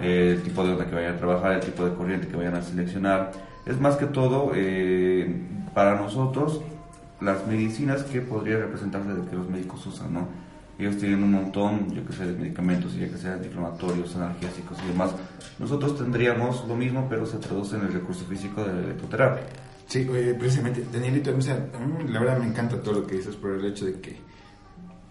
el 0.00 0.40
tipo 0.42 0.64
de 0.64 0.72
onda 0.72 0.86
que 0.86 0.94
vayan 0.94 1.14
a 1.14 1.18
trabajar, 1.18 1.52
el 1.54 1.60
tipo 1.60 1.84
de 1.84 1.94
corriente 1.94 2.28
que 2.28 2.36
vayan 2.36 2.54
a 2.54 2.62
seleccionar. 2.62 3.32
Es 3.66 3.80
más 3.80 3.96
que 3.96 4.06
todo 4.06 4.52
eh, 4.54 5.34
para 5.74 5.96
nosotros 5.96 6.60
las 7.20 7.44
medicinas 7.46 8.04
que 8.04 8.20
podría 8.20 8.58
representarse 8.58 9.14
de 9.14 9.28
que 9.28 9.34
los 9.34 9.48
médicos 9.48 9.84
usan, 9.86 10.12
¿no? 10.14 10.28
Ellos 10.78 10.96
tienen 10.96 11.22
un 11.22 11.32
montón, 11.32 11.92
yo 11.92 12.04
que 12.04 12.12
sé, 12.12 12.26
de 12.26 12.32
medicamentos, 12.32 12.94
ya 12.94 13.08
que 13.08 13.16
sean 13.16 13.34
antiinflamatorios, 13.34 14.14
analgésicos 14.16 14.76
y 14.84 14.88
demás. 14.88 15.14
Nosotros 15.58 15.96
tendríamos 15.96 16.66
lo 16.66 16.76
mismo, 16.76 17.06
pero 17.08 17.26
se 17.26 17.38
traduce 17.38 17.76
en 17.76 17.82
el 17.82 17.92
recurso 17.92 18.24
físico 18.24 18.62
de 18.64 18.72
la 18.72 18.80
electroterapia. 18.80 19.44
Sí, 19.86 20.04
precisamente, 20.38 20.84
Danielito, 20.92 21.30
la 22.08 22.20
verdad 22.20 22.38
me 22.38 22.46
encanta 22.46 22.80
todo 22.80 23.00
lo 23.00 23.06
que 23.06 23.16
dices 23.16 23.36
por 23.36 23.52
el 23.52 23.64
hecho 23.66 23.86
de 23.86 24.00
que 24.00 24.16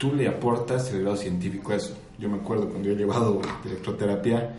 tú 0.03 0.13
le 0.13 0.27
aportas 0.27 0.91
el 0.91 1.00
grado 1.00 1.15
científico 1.15 1.72
a 1.72 1.75
eso. 1.77 1.98
Yo 2.19 2.27
me 2.27 2.36
acuerdo 2.36 2.67
cuando 2.67 2.89
yo 2.89 2.93
he 2.93 2.98
llevado 2.98 3.39
electroterapia, 3.63 4.53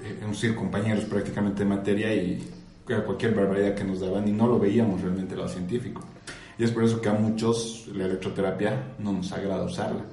eh, 0.00 0.20
hemos 0.22 0.38
sido 0.38 0.54
compañeros 0.54 1.02
prácticamente 1.06 1.64
de 1.64 1.68
materia 1.68 2.14
y 2.14 2.48
cualquier 2.86 3.34
barbaridad 3.34 3.74
que 3.74 3.82
nos 3.82 3.98
daban 3.98 4.28
y 4.28 4.30
no 4.30 4.46
lo 4.46 4.60
veíamos 4.60 5.00
realmente 5.00 5.34
lo 5.34 5.48
científico. 5.48 6.02
Y 6.56 6.62
es 6.62 6.70
por 6.70 6.84
eso 6.84 7.00
que 7.00 7.08
a 7.08 7.12
muchos 7.12 7.88
la 7.92 8.04
electroterapia 8.04 8.94
no 9.00 9.12
nos 9.12 9.32
agrada 9.32 9.64
usarla, 9.64 10.04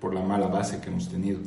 por 0.00 0.14
la 0.14 0.22
mala 0.22 0.46
base 0.46 0.80
que 0.80 0.88
hemos 0.88 1.10
tenido. 1.10 1.40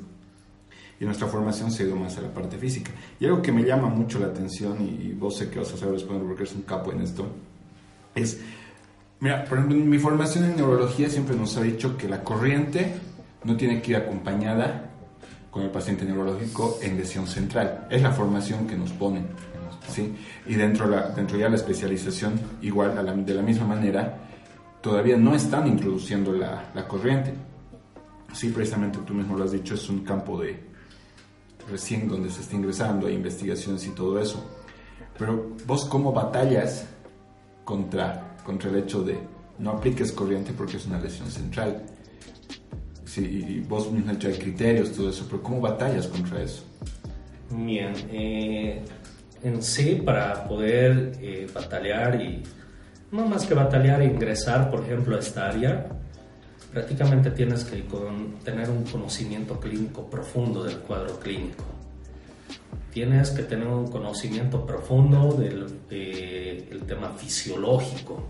Y 0.99 1.05
nuestra 1.05 1.25
formación 1.25 1.71
se 1.71 1.81
ha 1.81 1.87
ido 1.87 1.95
más 1.95 2.15
a 2.19 2.21
la 2.21 2.31
parte 2.31 2.59
física. 2.59 2.91
Y 3.19 3.25
algo 3.25 3.41
que 3.41 3.51
me 3.51 3.63
llama 3.63 3.87
mucho 3.87 4.19
la 4.19 4.27
atención, 4.27 4.77
y 4.83 5.13
vos 5.13 5.35
sé 5.35 5.49
que 5.49 5.57
vas 5.57 5.73
a 5.73 5.77
saber 5.77 5.95
después 5.95 6.19
porque 6.19 6.43
eres 6.43 6.53
un 6.53 6.61
capo 6.61 6.91
en 6.91 7.01
esto, 7.01 7.25
es 8.13 8.39
Mira, 9.21 9.45
por 9.45 9.59
ejemplo, 9.59 9.77
mi 9.77 9.99
formación 9.99 10.45
en 10.45 10.55
neurología 10.55 11.07
siempre 11.07 11.35
nos 11.35 11.55
ha 11.55 11.61
dicho 11.61 11.95
que 11.95 12.09
la 12.09 12.23
corriente 12.23 12.91
no 13.43 13.55
tiene 13.55 13.79
que 13.79 13.91
ir 13.91 13.97
acompañada 13.97 14.89
con 15.51 15.61
el 15.61 15.69
paciente 15.69 16.05
neurológico 16.05 16.79
en 16.81 16.97
lesión 16.97 17.27
central. 17.27 17.85
Es 17.91 18.01
la 18.01 18.11
formación 18.11 18.65
que 18.65 18.75
nos 18.75 18.91
ponen. 18.93 19.27
¿sí? 19.87 20.15
Y 20.47 20.55
dentro, 20.55 20.87
la, 20.87 21.09
dentro 21.09 21.37
ya 21.37 21.49
la 21.49 21.57
especialización, 21.57 22.39
igual 22.63 22.95
de 23.23 23.33
la 23.35 23.43
misma 23.43 23.67
manera, 23.67 24.17
todavía 24.81 25.17
no 25.17 25.35
están 25.35 25.67
introduciendo 25.67 26.33
la, 26.33 26.71
la, 26.73 26.87
corriente. 26.87 27.31
Sí, 28.33 28.49
precisamente 28.49 28.97
tú 29.05 29.13
mismo 29.13 29.37
lo 29.37 29.43
has 29.43 29.51
dicho, 29.51 29.75
es 29.75 29.87
un 29.87 30.03
campo 30.03 30.41
de 30.41 30.63
recién 31.69 32.07
donde 32.07 32.31
se 32.31 32.41
está 32.41 32.55
ingresando, 32.55 33.05
hay 33.05 33.13
investigaciones 33.13 33.85
y 33.85 33.91
todo 33.91 34.19
eso. 34.19 34.43
Pero 35.15 35.51
vos 35.67 35.85
cómo 35.85 36.11
batallas 36.11 36.87
contra 37.63 38.30
contra 38.43 38.69
el 38.69 38.77
hecho 38.77 39.03
de 39.03 39.19
no 39.59 39.71
apliques 39.71 40.11
corriente 40.11 40.53
porque 40.55 40.77
es 40.77 40.85
una 40.85 40.99
lesión 40.99 41.29
central. 41.29 41.83
Sí, 43.05 43.63
vos 43.67 43.91
mismo 43.91 44.11
hay 44.11 44.33
criterios, 44.37 44.91
todo 44.93 45.09
eso, 45.09 45.25
pero 45.29 45.43
¿cómo 45.43 45.59
batallas 45.59 46.07
contra 46.07 46.41
eso? 46.41 46.63
Bien, 47.49 47.93
eh, 48.09 48.81
en 49.43 49.61
sí, 49.61 50.01
para 50.05 50.47
poder 50.47 51.17
eh, 51.19 51.47
batallar 51.53 52.21
y 52.21 52.41
no 53.11 53.27
más 53.27 53.45
que 53.45 53.53
batallar 53.53 54.01
ingresar, 54.01 54.71
por 54.71 54.83
ejemplo, 54.83 55.17
a 55.17 55.19
esta 55.19 55.49
área, 55.49 55.87
prácticamente 56.71 57.31
tienes 57.31 57.65
que 57.65 57.83
tener 58.45 58.69
un 58.69 58.83
conocimiento 58.85 59.59
clínico 59.59 60.09
profundo 60.09 60.63
del 60.63 60.77
cuadro 60.77 61.19
clínico. 61.19 61.65
Tienes 62.91 63.29
que 63.31 63.43
tener 63.43 63.67
un 63.67 63.87
conocimiento 63.87 64.65
profundo 64.65 65.33
del 65.33 65.67
el 65.89 66.83
tema 66.87 67.09
fisiológico 67.09 68.23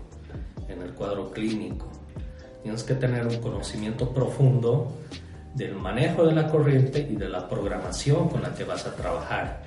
en 0.68 0.82
el 0.82 0.92
cuadro 0.92 1.30
clínico. 1.30 1.88
Tienes 2.62 2.84
que 2.84 2.94
tener 2.94 3.26
un 3.26 3.40
conocimiento 3.40 4.10
profundo 4.10 4.92
del 5.54 5.74
manejo 5.74 6.24
de 6.24 6.32
la 6.32 6.48
corriente 6.48 7.06
y 7.10 7.16
de 7.16 7.28
la 7.28 7.48
programación 7.48 8.28
con 8.28 8.42
la 8.42 8.54
que 8.54 8.64
vas 8.64 8.86
a 8.86 8.94
trabajar. 8.94 9.62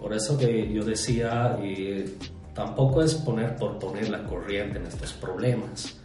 Por 0.00 0.12
eso 0.12 0.36
que 0.36 0.72
yo 0.72 0.84
decía, 0.84 1.58
eh, 1.62 2.16
tampoco 2.54 3.02
es 3.02 3.14
poner 3.14 3.56
por 3.56 3.78
poner 3.78 4.10
la 4.10 4.22
corriente 4.24 4.78
en 4.78 4.86
estos 4.86 5.12
problemas, 5.14 5.96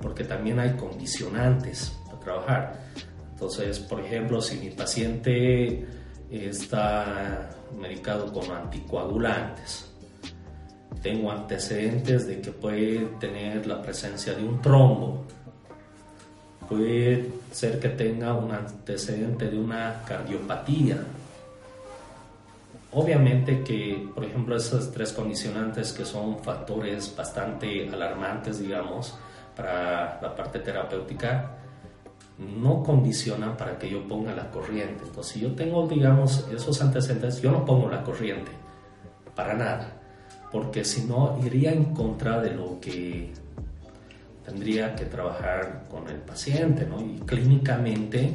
porque 0.00 0.24
también 0.24 0.58
hay 0.58 0.72
condicionantes 0.72 1.92
para 2.06 2.18
trabajar. 2.20 2.80
Entonces, 3.32 3.78
por 3.78 4.00
ejemplo, 4.00 4.40
si 4.40 4.56
mi 4.56 4.70
paciente 4.70 5.86
está 6.32 7.50
medicado 7.78 8.32
con 8.32 8.50
anticoagulantes, 8.50 9.92
tengo 11.02 11.30
antecedentes 11.30 12.26
de 12.26 12.40
que 12.40 12.52
puede 12.52 13.00
tener 13.18 13.66
la 13.66 13.82
presencia 13.82 14.34
de 14.34 14.44
un 14.44 14.62
trombo, 14.62 15.24
puede 16.68 17.30
ser 17.50 17.78
que 17.80 17.88
tenga 17.90 18.34
un 18.34 18.52
antecedente 18.52 19.50
de 19.50 19.58
una 19.58 20.02
cardiopatía. 20.06 20.98
Obviamente 22.92 23.62
que, 23.62 24.08
por 24.14 24.24
ejemplo, 24.24 24.56
esos 24.56 24.92
tres 24.92 25.12
condicionantes 25.12 25.92
que 25.92 26.04
son 26.04 26.42
factores 26.42 27.14
bastante 27.16 27.88
alarmantes, 27.88 28.60
digamos, 28.60 29.14
para 29.56 30.20
la 30.22 30.34
parte 30.36 30.60
terapéutica, 30.60 31.61
no 32.60 32.82
condicionan 32.82 33.56
para 33.56 33.78
que 33.78 33.90
yo 33.90 34.06
ponga 34.06 34.34
la 34.34 34.50
corriente. 34.50 35.04
Entonces, 35.04 35.32
si 35.32 35.40
yo 35.40 35.52
tengo, 35.52 35.86
digamos, 35.86 36.46
esos 36.52 36.80
antecedentes, 36.82 37.40
yo 37.40 37.50
no 37.50 37.64
pongo 37.64 37.88
la 37.88 38.02
corriente, 38.02 38.50
para 39.34 39.54
nada 39.54 40.02
porque 40.52 40.84
si 40.84 41.04
no 41.04 41.38
iría 41.42 41.72
en 41.72 41.94
contra 41.94 42.40
de 42.40 42.50
lo 42.50 42.78
que 42.78 43.32
tendría 44.44 44.94
que 44.94 45.06
trabajar 45.06 45.86
con 45.90 46.06
el 46.08 46.18
paciente, 46.18 46.86
¿no? 46.86 47.00
Y 47.00 47.20
clínicamente 47.20 48.32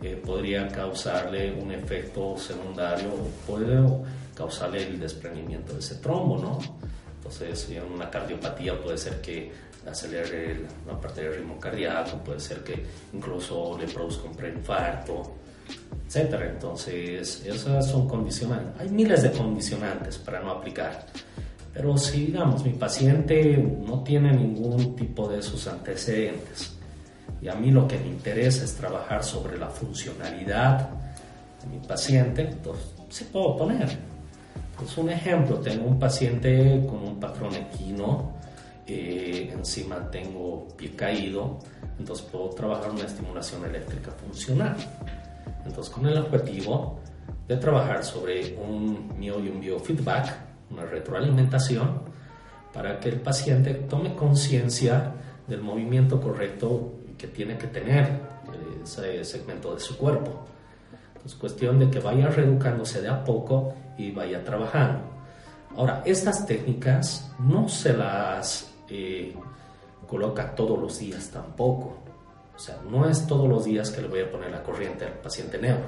eh, 0.00 0.22
podría 0.24 0.68
causarle 0.68 1.52
un 1.52 1.72
efecto 1.72 2.36
secundario, 2.38 3.10
puede 3.46 3.84
causarle 4.34 4.86
el 4.86 5.00
desprendimiento 5.00 5.72
de 5.72 5.80
ese 5.80 5.96
trombo, 5.96 6.38
¿no? 6.38 6.58
Entonces, 7.30 7.70
en 7.70 7.84
una 7.84 8.10
cardiopatía 8.10 8.80
puede 8.80 8.98
ser 8.98 9.20
que 9.20 9.52
acelere 9.88 10.62
la 10.86 11.00
parte 11.00 11.22
del 11.22 11.36
ritmo 11.36 11.58
cardíaco, 11.58 12.18
puede 12.18 12.40
ser 12.40 12.64
que 12.64 12.84
incluso 13.12 13.78
le 13.78 13.86
produzca 13.86 14.28
un 14.28 14.36
preinfarto, 14.36 15.36
etcétera. 16.06 16.50
Entonces, 16.50 17.44
esas 17.46 17.88
son 17.88 18.08
condicionantes. 18.08 18.80
Hay 18.80 18.88
miles 18.88 19.22
de 19.22 19.30
condicionantes 19.30 20.18
para 20.18 20.40
no 20.40 20.50
aplicar. 20.50 21.06
Pero 21.72 21.96
si, 21.96 22.26
digamos, 22.26 22.64
mi 22.64 22.72
paciente 22.72 23.56
no 23.56 24.02
tiene 24.02 24.32
ningún 24.32 24.96
tipo 24.96 25.28
de 25.28 25.40
sus 25.40 25.68
antecedentes 25.68 26.72
y 27.40 27.48
a 27.48 27.54
mí 27.54 27.70
lo 27.70 27.86
que 27.86 27.96
me 27.96 28.08
interesa 28.08 28.64
es 28.64 28.74
trabajar 28.74 29.22
sobre 29.22 29.56
la 29.56 29.68
funcionalidad 29.68 30.90
mi 31.70 31.78
paciente, 31.86 32.42
entonces 32.42 32.86
se 33.10 33.24
puedo 33.26 33.56
poner. 33.56 34.09
Pues 34.80 34.96
un 34.96 35.10
ejemplo, 35.10 35.58
tengo 35.58 35.86
un 35.86 35.98
paciente 35.98 36.86
con 36.88 37.06
un 37.06 37.20
patrón 37.20 37.54
equino, 37.54 38.32
eh, 38.86 39.50
encima 39.52 40.10
tengo 40.10 40.68
pie 40.74 40.96
caído, 40.96 41.58
entonces 41.98 42.24
puedo 42.24 42.48
trabajar 42.48 42.90
una 42.90 43.04
estimulación 43.04 43.62
eléctrica 43.66 44.10
funcional. 44.12 44.74
Entonces 45.66 45.92
con 45.92 46.06
el 46.06 46.16
objetivo 46.16 46.98
de 47.46 47.58
trabajar 47.58 48.02
sobre 48.02 48.56
un 48.56 49.12
mio 49.18 49.38
y 49.38 49.50
un 49.50 49.60
biofeedback, 49.60 50.34
una 50.70 50.86
retroalimentación, 50.86 52.00
para 52.72 52.98
que 52.98 53.10
el 53.10 53.20
paciente 53.20 53.74
tome 53.74 54.14
conciencia 54.14 55.12
del 55.46 55.60
movimiento 55.60 56.18
correcto 56.18 56.94
que 57.18 57.26
tiene 57.26 57.58
que 57.58 57.66
tener 57.66 58.04
eh, 58.04 58.80
ese 58.82 59.24
segmento 59.24 59.74
de 59.74 59.80
su 59.80 59.98
cuerpo. 59.98 60.46
Es 61.22 61.34
cuestión 61.34 61.78
de 61.78 61.90
que 61.90 62.00
vaya 62.00 62.28
reeducándose 62.28 63.02
de 63.02 63.08
a 63.10 63.22
poco 63.22 63.74
y 64.00 64.10
vaya 64.10 64.42
trabajando. 64.44 65.00
Ahora, 65.76 66.02
estas 66.04 66.46
técnicas 66.46 67.30
no 67.38 67.68
se 67.68 67.92
las 67.92 68.72
eh, 68.88 69.34
coloca 70.08 70.54
todos 70.54 70.78
los 70.78 70.98
días 70.98 71.30
tampoco. 71.30 71.98
O 72.54 72.58
sea, 72.58 72.78
no 72.90 73.08
es 73.08 73.26
todos 73.26 73.48
los 73.48 73.64
días 73.64 73.90
que 73.90 74.02
le 74.02 74.08
voy 74.08 74.20
a 74.20 74.30
poner 74.30 74.50
la 74.50 74.62
corriente 74.62 75.04
al 75.04 75.14
paciente 75.14 75.58
neuro, 75.58 75.86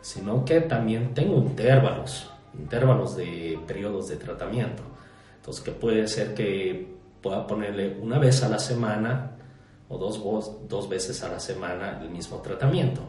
sino 0.00 0.44
que 0.44 0.60
también 0.60 1.14
tengo 1.14 1.38
intervalos, 1.38 2.30
intervalos 2.58 3.16
de 3.16 3.58
periodos 3.66 4.08
de 4.08 4.16
tratamiento. 4.16 4.82
Entonces, 5.36 5.62
que 5.62 5.72
puede 5.72 6.06
ser 6.06 6.34
que 6.34 6.94
pueda 7.22 7.46
ponerle 7.46 7.98
una 8.00 8.18
vez 8.18 8.42
a 8.42 8.48
la 8.48 8.58
semana 8.58 9.32
o 9.88 9.98
dos, 9.98 10.20
dos 10.68 10.88
veces 10.88 11.22
a 11.22 11.28
la 11.28 11.40
semana 11.40 12.00
el 12.02 12.10
mismo 12.10 12.38
tratamiento. 12.42 13.02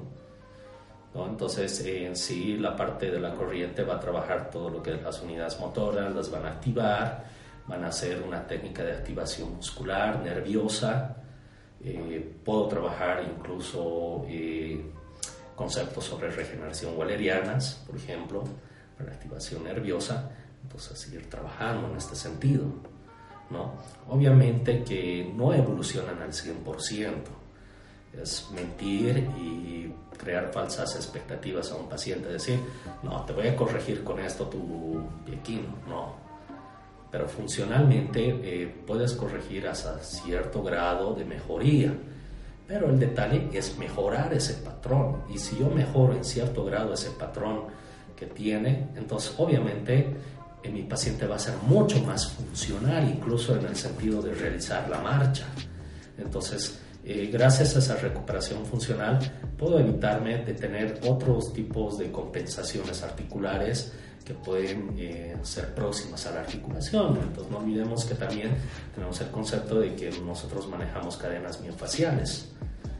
Entonces, 1.23 1.79
en 1.85 2.15
sí, 2.15 2.57
la 2.57 2.75
parte 2.75 3.09
de 3.09 3.19
la 3.19 3.33
corriente 3.33 3.83
va 3.83 3.95
a 3.95 3.99
trabajar 3.99 4.49
todo 4.49 4.69
lo 4.69 4.83
que 4.83 4.95
es 4.95 5.01
las 5.01 5.21
unidades 5.21 5.57
motoras, 5.59 6.13
las 6.13 6.29
van 6.29 6.45
a 6.45 6.49
activar, 6.49 7.25
van 7.67 7.85
a 7.85 7.87
hacer 7.87 8.21
una 8.21 8.45
técnica 8.45 8.83
de 8.83 8.91
activación 8.91 9.55
muscular, 9.55 10.19
nerviosa. 10.19 11.15
Eh, 11.81 12.35
puedo 12.43 12.67
trabajar 12.67 13.23
incluso 13.23 14.25
eh, 14.27 14.83
conceptos 15.55 16.03
sobre 16.03 16.31
regeneración 16.31 16.97
walerianas, 16.97 17.83
por 17.87 17.95
ejemplo, 17.95 18.43
para 18.97 19.13
activación 19.13 19.63
nerviosa. 19.63 20.31
Entonces, 20.63 20.99
seguir 20.99 21.29
trabajando 21.29 21.89
en 21.89 21.95
este 21.95 22.15
sentido. 22.15 22.65
¿no? 23.49 23.73
Obviamente 24.09 24.83
que 24.83 25.31
no 25.33 25.53
evolucionan 25.53 26.21
al 26.21 26.33
100%. 26.33 27.13
Es 28.21 28.49
mentir 28.53 29.17
y 29.37 29.93
crear 30.17 30.51
falsas 30.51 30.95
expectativas 30.95 31.71
a 31.71 31.75
un 31.75 31.87
paciente, 31.87 32.29
decir, 32.29 32.59
no, 33.03 33.23
te 33.25 33.33
voy 33.33 33.47
a 33.47 33.55
corregir 33.55 34.03
con 34.03 34.19
esto 34.19 34.45
tu 34.47 35.03
piequino, 35.25 35.67
no. 35.87 36.15
Pero 37.11 37.27
funcionalmente 37.27 38.21
eh, 38.43 38.75
puedes 38.85 39.13
corregir 39.13 39.67
hasta 39.67 39.99
cierto 39.99 40.63
grado 40.63 41.13
de 41.13 41.23
mejoría. 41.23 41.93
Pero 42.67 42.89
el 42.89 42.99
detalle 42.99 43.49
es 43.53 43.77
mejorar 43.77 44.33
ese 44.33 44.55
patrón. 44.55 45.23
Y 45.29 45.37
si 45.37 45.57
yo 45.57 45.69
mejoro 45.69 46.13
en 46.13 46.25
cierto 46.25 46.65
grado 46.65 46.93
ese 46.93 47.11
patrón 47.11 47.65
que 48.15 48.25
tiene, 48.25 48.89
entonces 48.95 49.33
obviamente 49.37 50.15
eh, 50.63 50.69
mi 50.69 50.81
paciente 50.83 51.27
va 51.27 51.35
a 51.35 51.39
ser 51.39 51.55
mucho 51.67 52.01
más 52.01 52.27
funcional, 52.27 53.07
incluso 53.07 53.55
en 53.55 53.65
el 53.65 53.75
sentido 53.75 54.21
de 54.21 54.33
realizar 54.33 54.89
la 54.89 54.99
marcha. 54.99 55.45
Entonces, 56.17 56.79
eh, 57.05 57.29
gracias 57.31 57.75
a 57.75 57.79
esa 57.79 57.95
recuperación 57.97 58.65
funcional 58.65 59.19
puedo 59.57 59.79
evitarme 59.79 60.43
de 60.43 60.53
tener 60.55 60.99
otros 61.07 61.53
tipos 61.53 61.99
de 61.99 62.11
compensaciones 62.11 63.03
articulares 63.03 63.93
que 64.25 64.33
pueden 64.33 64.95
eh, 64.97 65.37
ser 65.43 65.75
próximas 65.75 66.25
a 66.25 66.31
la 66.31 66.39
articulación. 66.41 67.19
Entonces 67.21 67.51
no 67.51 67.59
olvidemos 67.59 68.05
que 68.05 68.15
también 68.15 68.55
tenemos 68.93 69.21
el 69.21 69.27
concepto 69.27 69.79
de 69.79 69.95
que 69.95 70.09
nosotros 70.25 70.67
manejamos 70.67 71.15
cadenas 71.17 71.61
miofaciales. 71.61 72.49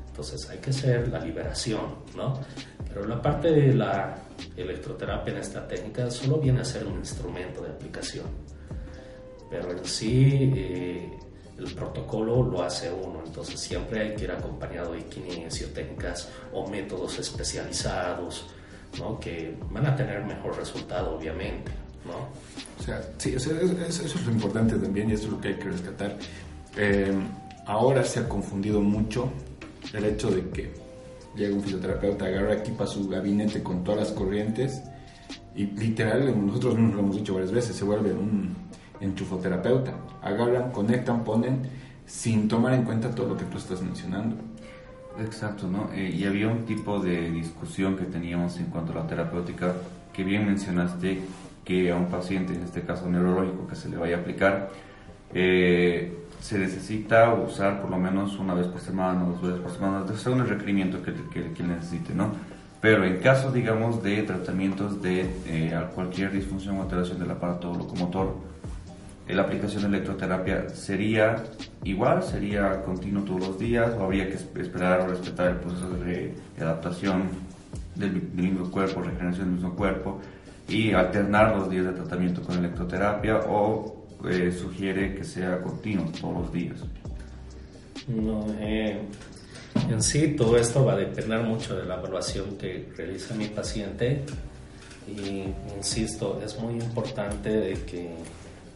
Entonces 0.07 0.47
hay 0.49 0.59
que 0.59 0.69
hacer 0.69 1.07
la 1.07 1.19
liberación, 1.19 1.95
¿no? 2.15 2.39
Pero 2.87 3.05
la 3.07 3.19
parte 3.19 3.51
de 3.51 3.73
la 3.73 4.15
electroterapia 4.55 5.33
en 5.33 5.39
esta 5.39 5.67
técnica 5.67 6.11
solo 6.11 6.37
viene 6.37 6.61
a 6.61 6.63
ser 6.63 6.85
un 6.85 6.99
instrumento 6.99 7.63
de 7.63 7.71
aplicación. 7.71 8.27
Pero 9.49 9.71
en 9.71 9.83
sí 9.83 10.53
eh, 10.55 11.09
el 11.57 11.73
protocolo 11.73 12.43
lo 12.43 12.63
hace 12.63 12.91
uno, 12.91 13.21
entonces 13.25 13.59
siempre 13.59 14.01
hay 14.01 14.15
que 14.15 14.25
ir 14.25 14.31
acompañado 14.31 14.93
de 14.93 15.03
kinesiotécnicas 15.05 16.29
o 16.51 16.67
métodos 16.67 17.17
especializados, 17.19 18.45
¿no? 18.99 19.19
que 19.19 19.57
van 19.71 19.85
a 19.85 19.95
tener 19.95 20.23
mejor 20.25 20.57
resultado, 20.57 21.15
obviamente. 21.17 21.71
¿no? 22.05 22.29
O 22.79 22.83
sea, 22.83 23.01
sí, 23.17 23.33
eso, 23.35 23.51
es 23.51 24.25
lo 24.25 24.31
importante 24.31 24.75
también 24.75 25.09
y 25.09 25.13
eso 25.13 25.25
es 25.25 25.31
lo 25.31 25.41
que 25.41 25.49
hay 25.49 25.55
que 25.55 25.69
rescatar. 25.69 26.15
Eh, 26.77 27.13
ahora 27.65 28.03
se 28.03 28.19
ha 28.19 28.29
confundido 28.29 28.81
mucho 28.81 29.29
el 29.93 30.05
hecho 30.05 30.29
de 30.29 30.49
que 30.49 30.73
llega 31.35 31.55
un 31.55 31.63
fisioterapeuta, 31.63 32.25
agarra, 32.25 32.53
equipa 32.53 32.85
su 32.85 33.07
gabinete 33.09 33.63
con 33.63 33.83
todas 33.83 34.01
las 34.01 34.11
corrientes 34.11 34.81
y 35.55 35.67
literal, 35.67 36.45
nosotros 36.45 36.75
mismos 36.75 36.95
lo 36.95 36.99
hemos 37.01 37.15
dicho 37.15 37.33
varias 37.33 37.51
veces, 37.51 37.75
se 37.75 37.85
vuelve 37.85 38.11
un 38.11 38.55
enchufoterapeuta. 38.99 39.93
Agarran, 40.25 40.71
conectan, 40.71 41.23
ponen 41.23 41.61
sin 42.05 42.47
tomar 42.47 42.73
en 42.73 42.83
cuenta 42.83 43.15
todo 43.15 43.29
lo 43.29 43.37
que 43.37 43.45
tú 43.45 43.57
estás 43.57 43.81
mencionando. 43.81 44.35
Exacto, 45.19 45.67
¿no? 45.67 45.89
Eh, 45.93 46.13
y 46.13 46.25
había 46.25 46.49
un 46.49 46.65
tipo 46.65 46.99
de 46.99 47.31
discusión 47.31 47.95
que 47.95 48.03
teníamos 48.03 48.57
en 48.57 48.65
cuanto 48.65 48.91
a 48.91 48.95
la 48.95 49.07
terapéutica, 49.07 49.73
que 50.11 50.23
bien 50.23 50.45
mencionaste 50.45 51.21
que 51.63 51.91
a 51.91 51.95
un 51.95 52.07
paciente, 52.07 52.53
en 52.53 52.63
este 52.63 52.81
caso 52.81 53.09
neurológico, 53.09 53.67
que 53.67 53.75
se 53.75 53.87
le 53.87 53.97
vaya 53.97 54.17
a 54.17 54.19
aplicar, 54.19 54.71
eh, 55.33 56.25
se 56.41 56.59
necesita 56.59 57.33
usar 57.33 57.81
por 57.81 57.89
lo 57.89 57.97
menos 57.97 58.37
una 58.37 58.53
vez 58.53 58.67
por 58.67 58.81
semana, 58.81 59.23
dos 59.23 59.41
veces 59.41 59.59
por 59.61 59.71
semana, 59.71 60.05
según 60.17 60.41
el 60.41 60.49
requerimiento 60.49 61.01
que, 61.01 61.13
que, 61.33 61.51
que 61.53 61.63
necesite, 61.63 62.13
¿no? 62.13 62.31
Pero 62.81 63.03
en 63.03 63.17
caso, 63.17 63.51
digamos, 63.51 64.03
de 64.03 64.21
tratamientos 64.23 65.01
de 65.01 65.21
eh, 65.47 65.73
cualquier 65.95 66.31
disfunción 66.31 66.77
o 66.77 66.83
alteración 66.83 67.17
del 67.17 67.31
aparato 67.31 67.73
locomotor, 67.73 68.35
la 69.33 69.41
aplicación 69.41 69.83
de 69.83 69.97
electroterapia 69.97 70.69
sería 70.69 71.43
igual, 71.83 72.21
sería 72.21 72.83
continuo 72.83 73.23
todos 73.23 73.47
los 73.47 73.59
días 73.59 73.91
o 73.97 74.03
habría 74.03 74.27
que 74.27 74.35
esperar 74.35 75.01
o 75.01 75.07
respetar 75.07 75.47
el 75.49 75.55
proceso 75.57 75.89
de, 75.89 76.35
adaptación 76.59 77.29
del, 77.95 78.21
mismo 78.33 78.69
cuerpo, 78.69 79.01
regeneración 79.01 79.45
del 79.47 79.55
mismo 79.55 79.75
cuerpo 79.75 80.19
y 80.67 80.91
alternar 80.93 81.55
los 81.57 81.69
días 81.69 81.85
de 81.85 81.93
tratamiento 81.93 82.41
con 82.43 82.57
electroterapia 82.57 83.39
o 83.47 84.05
eh, 84.29 84.51
sugiere 84.51 85.15
que 85.15 85.23
sea 85.23 85.59
continuo 85.61 86.11
todos 86.19 86.41
los 86.41 86.53
días. 86.53 86.79
No, 88.07 88.45
eh, 88.59 88.99
en 89.89 90.03
sí 90.03 90.35
todo 90.37 90.55
esto 90.57 90.85
va 90.85 90.93
a 90.93 90.97
depender 90.97 91.41
mucho 91.41 91.75
de 91.75 91.85
la 91.85 91.95
evaluación 91.95 92.57
que 92.57 92.89
realiza 92.95 93.33
mi 93.33 93.47
paciente 93.47 94.23
y 95.07 95.45
insisto, 95.77 96.41
es 96.43 96.59
muy 96.59 96.75
importante 96.75 97.49
de 97.49 97.73
que 97.85 98.15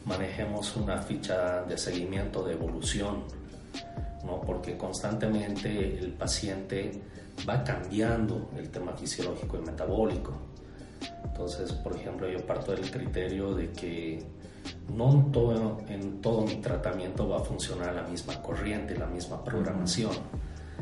manejemos 0.05 0.75
una 0.75 1.01
ficha 1.01 1.63
de 1.63 1.77
seguimiento 1.77 2.43
de 2.43 2.53
evolución, 2.53 3.23
¿no? 4.25 4.41
porque 4.41 4.77
constantemente 4.77 5.97
el 5.97 6.13
paciente 6.13 7.01
va 7.47 7.63
cambiando 7.63 8.49
el 8.57 8.69
tema 8.69 8.93
fisiológico 8.93 9.57
y 9.57 9.61
metabólico. 9.61 10.33
Entonces, 11.23 11.71
por 11.71 11.95
ejemplo, 11.95 12.27
yo 12.29 12.45
parto 12.45 12.73
del 12.73 12.89
criterio 12.91 13.53
de 13.53 13.71
que 13.71 14.23
no 14.93 15.11
en 15.11 15.31
todo, 15.31 15.77
en 15.87 16.21
todo 16.21 16.41
mi 16.41 16.55
tratamiento 16.55 17.27
va 17.29 17.37
a 17.37 17.41
funcionar 17.41 17.93
la 17.93 18.03
misma 18.03 18.41
corriente, 18.41 18.97
la 18.97 19.05
misma 19.05 19.43
programación, 19.43 20.11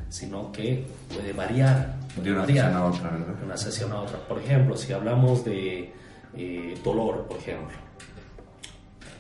sino 0.10 0.51
que 0.51 0.86
puede 1.13 1.34
variar. 1.34 1.95
de 2.15 2.32
una 2.32 2.45
sesión 2.45 2.73
a 2.73 2.86
otra, 2.86 3.12
De 3.12 3.45
una 3.45 3.58
sesión 3.58 3.91
a 3.91 4.01
otra. 4.01 4.19
Por 4.27 4.39
ejemplo, 4.39 4.75
si 4.75 4.93
hablamos 4.93 5.45
de 5.45 5.93
eh, 6.36 6.77
dolor, 6.84 7.27
por 7.27 7.38
ejemplo, 7.38 7.77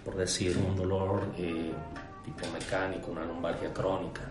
por 0.07 0.15
decir, 0.15 0.57
un 0.57 0.73
dolor 0.73 1.33
eh, 1.37 1.73
tipo 2.23 2.47
mecánico, 2.53 3.11
una 3.11 3.25
lumbalgia 3.25 3.73
crónica. 3.73 4.21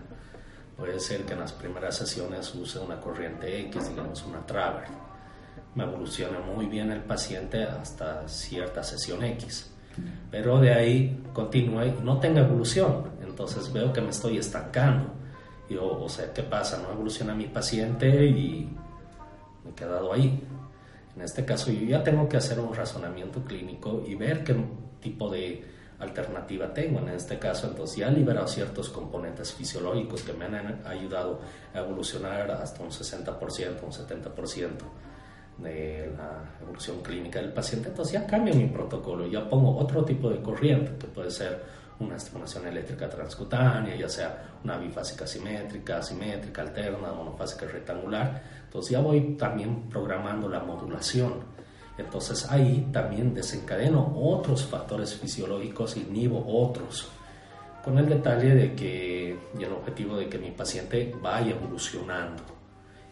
Puede 0.75 0.99
ser 0.99 1.21
que 1.21 1.33
en 1.33 1.39
las 1.41 1.53
primeras 1.53 1.95
sesiones 1.95 2.55
use 2.55 2.79
una 2.79 2.99
corriente 2.99 3.61
X, 3.67 3.89
digamos 3.89 4.23
una 4.23 4.43
Traver. 4.43 4.85
Me 5.75 5.83
evoluciona 5.83 6.39
muy 6.39 6.65
bien 6.65 6.91
el 6.91 7.01
paciente 7.01 7.63
hasta 7.63 8.27
cierta 8.27 8.81
sesión 8.81 9.23
X. 9.23 9.71
Pero 10.31 10.59
de 10.59 10.73
ahí 10.73 11.23
continúe 11.31 11.85
y 11.85 12.03
no 12.03 12.19
tenga 12.19 12.41
evolución. 12.41 13.11
Entonces 13.21 13.71
veo 13.71 13.93
que 13.93 14.01
me 14.01 14.09
estoy 14.09 14.39
estancando. 14.39 15.13
Y, 15.69 15.77
o, 15.77 16.09
sea, 16.09 16.33
¿qué 16.33 16.41
pasa? 16.41 16.81
No 16.81 16.91
evoluciona 16.91 17.35
mi 17.35 17.45
paciente 17.45 18.25
y 18.25 18.67
me 19.63 19.69
he 19.69 19.73
quedado 19.75 20.11
ahí. 20.11 20.43
En 21.15 21.21
este 21.21 21.45
caso 21.45 21.71
yo 21.71 21.85
ya 21.85 22.03
tengo 22.03 22.27
que 22.27 22.37
hacer 22.37 22.59
un 22.59 22.73
razonamiento 22.73 23.43
clínico 23.43 24.03
y 24.07 24.15
ver 24.15 24.43
qué 24.43 24.55
tipo 25.01 25.29
de 25.29 25.63
alternativa 25.99 26.73
tengo. 26.73 26.99
En 26.99 27.09
este 27.09 27.39
caso, 27.39 27.67
entonces 27.67 27.97
ya 27.97 28.07
he 28.09 28.11
liberado 28.11 28.47
ciertos 28.47 28.89
componentes 28.89 29.53
fisiológicos 29.53 30.21
que 30.21 30.33
me 30.33 30.45
han 30.45 30.85
ayudado 30.85 31.41
a 31.73 31.79
evolucionar 31.79 32.51
hasta 32.51 32.83
un 32.83 32.89
60%, 32.89 33.83
un 33.83 33.91
70%. 33.91 34.69
de 35.57 36.13
la 36.15 36.43
evolución 36.61 37.01
clínica 37.01 37.39
del 37.39 37.51
paciente, 37.51 37.89
entonces 37.89 38.13
ya 38.13 38.27
cambio 38.27 38.53
mi 38.53 38.67
protocolo, 38.67 39.25
ya 39.25 39.49
pongo 39.49 39.75
otro 39.77 40.05
tipo 40.05 40.29
de 40.29 40.39
corriente, 40.39 40.91
que 40.99 41.07
puede 41.07 41.31
ser 41.31 41.63
una 41.99 42.15
estimulación 42.15 42.67
eléctrica 42.67 43.09
transcutánea, 43.09 43.95
ya 43.95 44.07
sea 44.07 44.59
una 44.63 44.77
bifásica 44.77 45.25
simétrica, 45.25 46.01
simétrica, 46.01 46.61
alterna, 46.61 47.11
monofásica 47.11 47.65
rectangular. 47.65 48.43
Entonces 48.65 48.91
ya 48.91 48.99
voy 48.99 49.35
también 49.35 49.89
programando 49.89 50.47
la 50.47 50.59
modulación. 50.59 51.56
Entonces 51.97 52.49
ahí 52.51 52.87
también 52.91 53.33
desencadeno 53.33 54.13
otros 54.15 54.65
factores 54.65 55.15
fisiológicos, 55.15 55.97
inhibo 55.97 56.43
otros, 56.45 57.09
con 57.83 57.97
el 57.97 58.07
detalle 58.07 58.53
de 58.53 58.75
que, 58.75 59.39
y 59.57 59.63
el 59.63 59.71
objetivo 59.71 60.17
de 60.17 60.27
que 60.27 60.37
mi 60.37 60.51
paciente 60.51 61.15
vaya 61.21 61.51
evolucionando 61.51 62.43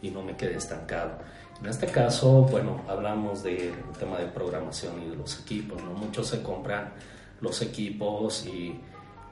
y 0.02 0.10
no 0.12 0.22
me 0.22 0.36
quede 0.36 0.56
estancado. 0.56 1.18
En 1.60 1.68
este 1.68 1.88
caso, 1.88 2.42
bueno, 2.44 2.82
hablamos 2.88 3.42
del 3.42 3.74
tema 3.98 4.18
de 4.18 4.26
programación 4.26 5.02
y 5.02 5.10
de 5.10 5.16
los 5.16 5.40
equipos, 5.40 5.82
¿no? 5.82 5.92
Muchos 5.92 6.28
se 6.28 6.44
compran 6.44 6.92
los 7.42 7.62
equipos 7.62 8.46
y 8.46 8.80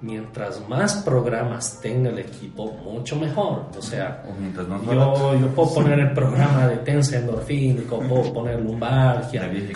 mientras 0.04 0.68
más 0.68 0.98
programas 0.98 1.80
tenga 1.82 2.10
el 2.10 2.20
equipo, 2.20 2.72
mucho 2.84 3.16
mejor. 3.16 3.68
O 3.78 3.82
sea, 3.82 4.24
yo, 4.54 5.40
yo, 5.40 5.48
puedo 5.56 5.74
poner 5.74 6.00
el 6.00 6.12
programa 6.12 6.68
de 6.68 6.78
tensa 6.78 7.18
endorfínico, 7.18 8.00
puedo 8.02 8.34
poner 8.34 8.60
lumbalgia. 8.60 9.52
Y, 9.52 9.74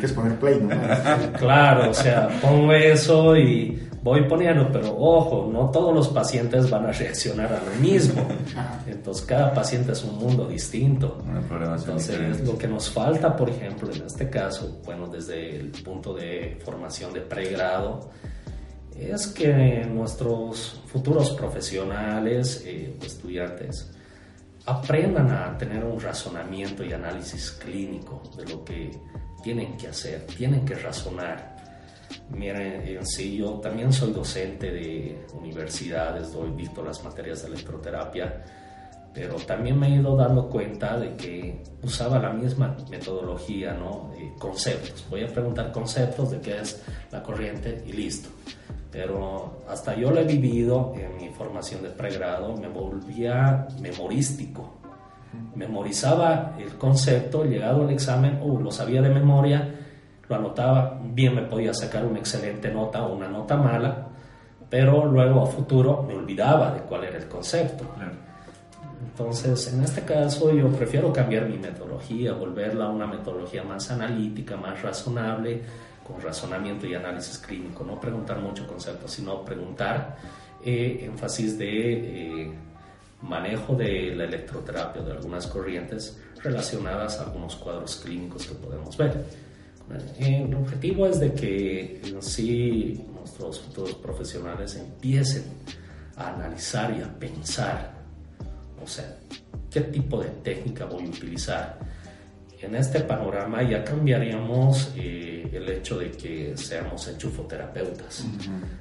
que 0.00 0.06
es 0.06 0.12
poner 0.12 0.38
play, 0.38 0.58
¿no? 0.60 0.74
Claro, 1.38 1.90
o 1.90 1.94
sea, 1.94 2.28
pongo 2.40 2.72
eso 2.72 3.36
y 3.36 3.88
voy 4.02 4.22
poniendo, 4.22 4.70
pero 4.72 4.96
ojo, 4.96 5.50
no 5.52 5.70
todos 5.70 5.94
los 5.94 6.08
pacientes 6.08 6.70
van 6.70 6.86
a 6.86 6.92
reaccionar 6.92 7.52
a 7.52 7.62
lo 7.62 7.80
mismo. 7.80 8.26
Entonces, 8.86 9.26
cada 9.26 9.52
paciente 9.52 9.92
es 9.92 10.02
un 10.02 10.16
mundo 10.16 10.46
distinto. 10.46 11.18
Entonces, 11.50 12.40
lo 12.40 12.56
que 12.56 12.68
nos 12.68 12.88
falta, 12.90 13.36
por 13.36 13.50
ejemplo, 13.50 13.90
en 13.92 14.06
este 14.06 14.30
caso, 14.30 14.80
bueno, 14.84 15.08
desde 15.08 15.56
el 15.56 15.70
punto 15.82 16.14
de 16.14 16.58
formación 16.64 17.12
de 17.12 17.20
pregrado, 17.20 18.10
es 18.98 19.26
que 19.28 19.84
nuestros 19.86 20.80
futuros 20.86 21.30
profesionales, 21.30 22.62
eh, 22.66 22.96
estudiantes, 23.02 23.90
aprendan 24.64 25.30
a 25.30 25.56
tener 25.56 25.84
un 25.84 26.00
razonamiento 26.00 26.84
y 26.84 26.92
análisis 26.92 27.52
clínico 27.52 28.22
de 28.36 28.46
lo 28.46 28.64
que 28.64 28.90
tienen 29.42 29.76
que 29.76 29.88
hacer, 29.88 30.26
tienen 30.26 30.64
que 30.64 30.74
razonar. 30.74 31.54
Miren, 32.30 32.82
en 32.86 33.06
sí, 33.06 33.36
yo 33.36 33.60
también 33.60 33.92
soy 33.92 34.12
docente 34.12 34.72
de 34.72 35.26
universidades, 35.34 36.32
doy 36.32 36.50
visto 36.50 36.82
las 36.82 37.02
materias 37.04 37.42
de 37.42 37.48
electroterapia, 37.48 38.44
pero 39.16 39.34
también 39.36 39.80
me 39.80 39.88
he 39.88 39.96
ido 39.96 40.14
dando 40.14 40.48
cuenta 40.48 40.96
de 40.96 41.16
que 41.16 41.64
usaba 41.82 42.20
la 42.20 42.30
misma 42.30 42.76
metodología, 42.90 43.72
¿no? 43.72 44.12
conceptos. 44.38 45.06
Voy 45.10 45.24
a 45.24 45.28
preguntar 45.28 45.72
conceptos 45.72 46.30
de 46.30 46.40
qué 46.40 46.60
es 46.60 46.84
la 47.10 47.22
corriente 47.22 47.82
y 47.86 47.92
listo 47.92 48.28
pero 48.96 49.60
hasta 49.68 49.94
yo 49.94 50.10
lo 50.10 50.20
he 50.20 50.24
vivido 50.24 50.94
en 50.96 51.18
mi 51.18 51.28
formación 51.28 51.82
de 51.82 51.90
pregrado, 51.90 52.56
me 52.56 52.66
volvía 52.66 53.66
memorístico. 53.78 54.72
Memorizaba 55.54 56.54
el 56.58 56.78
concepto, 56.78 57.44
llegado 57.44 57.82
al 57.82 57.90
examen, 57.90 58.38
uh, 58.40 58.58
lo 58.58 58.70
sabía 58.70 59.02
de 59.02 59.10
memoria, 59.10 59.68
lo 60.26 60.36
anotaba, 60.36 60.98
bien 61.12 61.34
me 61.34 61.42
podía 61.42 61.74
sacar 61.74 62.06
una 62.06 62.20
excelente 62.20 62.70
nota 62.70 63.04
o 63.04 63.14
una 63.14 63.28
nota 63.28 63.58
mala, 63.58 64.06
pero 64.70 65.04
luego 65.04 65.42
a 65.42 65.46
futuro 65.46 66.02
me 66.02 66.14
olvidaba 66.14 66.70
de 66.72 66.80
cuál 66.80 67.04
era 67.04 67.18
el 67.18 67.28
concepto. 67.28 67.84
Entonces, 69.02 69.72
en 69.72 69.82
este 69.82 70.02
caso 70.02 70.52
yo 70.52 70.68
prefiero 70.68 71.12
cambiar 71.12 71.48
mi 71.48 71.58
metodología, 71.58 72.32
volverla 72.32 72.86
a 72.86 72.90
una 72.90 73.06
metodología 73.06 73.62
más 73.62 73.90
analítica, 73.90 74.56
más 74.56 74.82
razonable, 74.82 75.62
con 76.06 76.20
razonamiento 76.20 76.86
y 76.86 76.94
análisis 76.94 77.38
clínico, 77.38 77.84
no 77.84 78.00
preguntar 78.00 78.38
mucho 78.38 78.66
conceptos, 78.66 79.10
sino 79.10 79.44
preguntar 79.44 80.16
eh, 80.64 81.00
énfasis 81.02 81.58
de 81.58 82.42
eh, 82.42 82.52
manejo 83.22 83.74
de 83.74 84.14
la 84.14 84.24
electroterapia 84.24 85.02
de 85.02 85.12
algunas 85.12 85.46
corrientes 85.46 86.18
relacionadas 86.42 87.18
a 87.18 87.24
algunos 87.24 87.56
cuadros 87.56 87.96
clínicos 87.96 88.46
que 88.46 88.54
podemos 88.54 88.96
ver. 88.96 89.24
Eh, 90.18 90.44
el 90.48 90.54
objetivo 90.54 91.06
es 91.06 91.20
de 91.20 91.32
que 91.32 92.00
en 92.04 92.22
sí 92.22 93.04
nuestros 93.14 93.60
futuros 93.60 93.94
profesionales 93.94 94.76
empiecen 94.76 95.44
a 96.16 96.34
analizar 96.34 96.96
y 96.96 97.02
a 97.02 97.18
pensar, 97.18 97.95
o 98.86 98.88
sea, 98.88 99.18
qué 99.70 99.82
tipo 99.82 100.22
de 100.22 100.30
técnica 100.30 100.86
voy 100.86 101.04
a 101.04 101.08
utilizar 101.08 101.78
en 102.60 102.74
este 102.74 103.00
panorama 103.00 103.62
ya 103.62 103.84
cambiaríamos 103.84 104.92
eh, 104.96 105.48
el 105.52 105.68
hecho 105.68 105.98
de 105.98 106.10
que 106.10 106.56
seamos 106.56 107.06
enchufoterapeutas, 107.08 108.24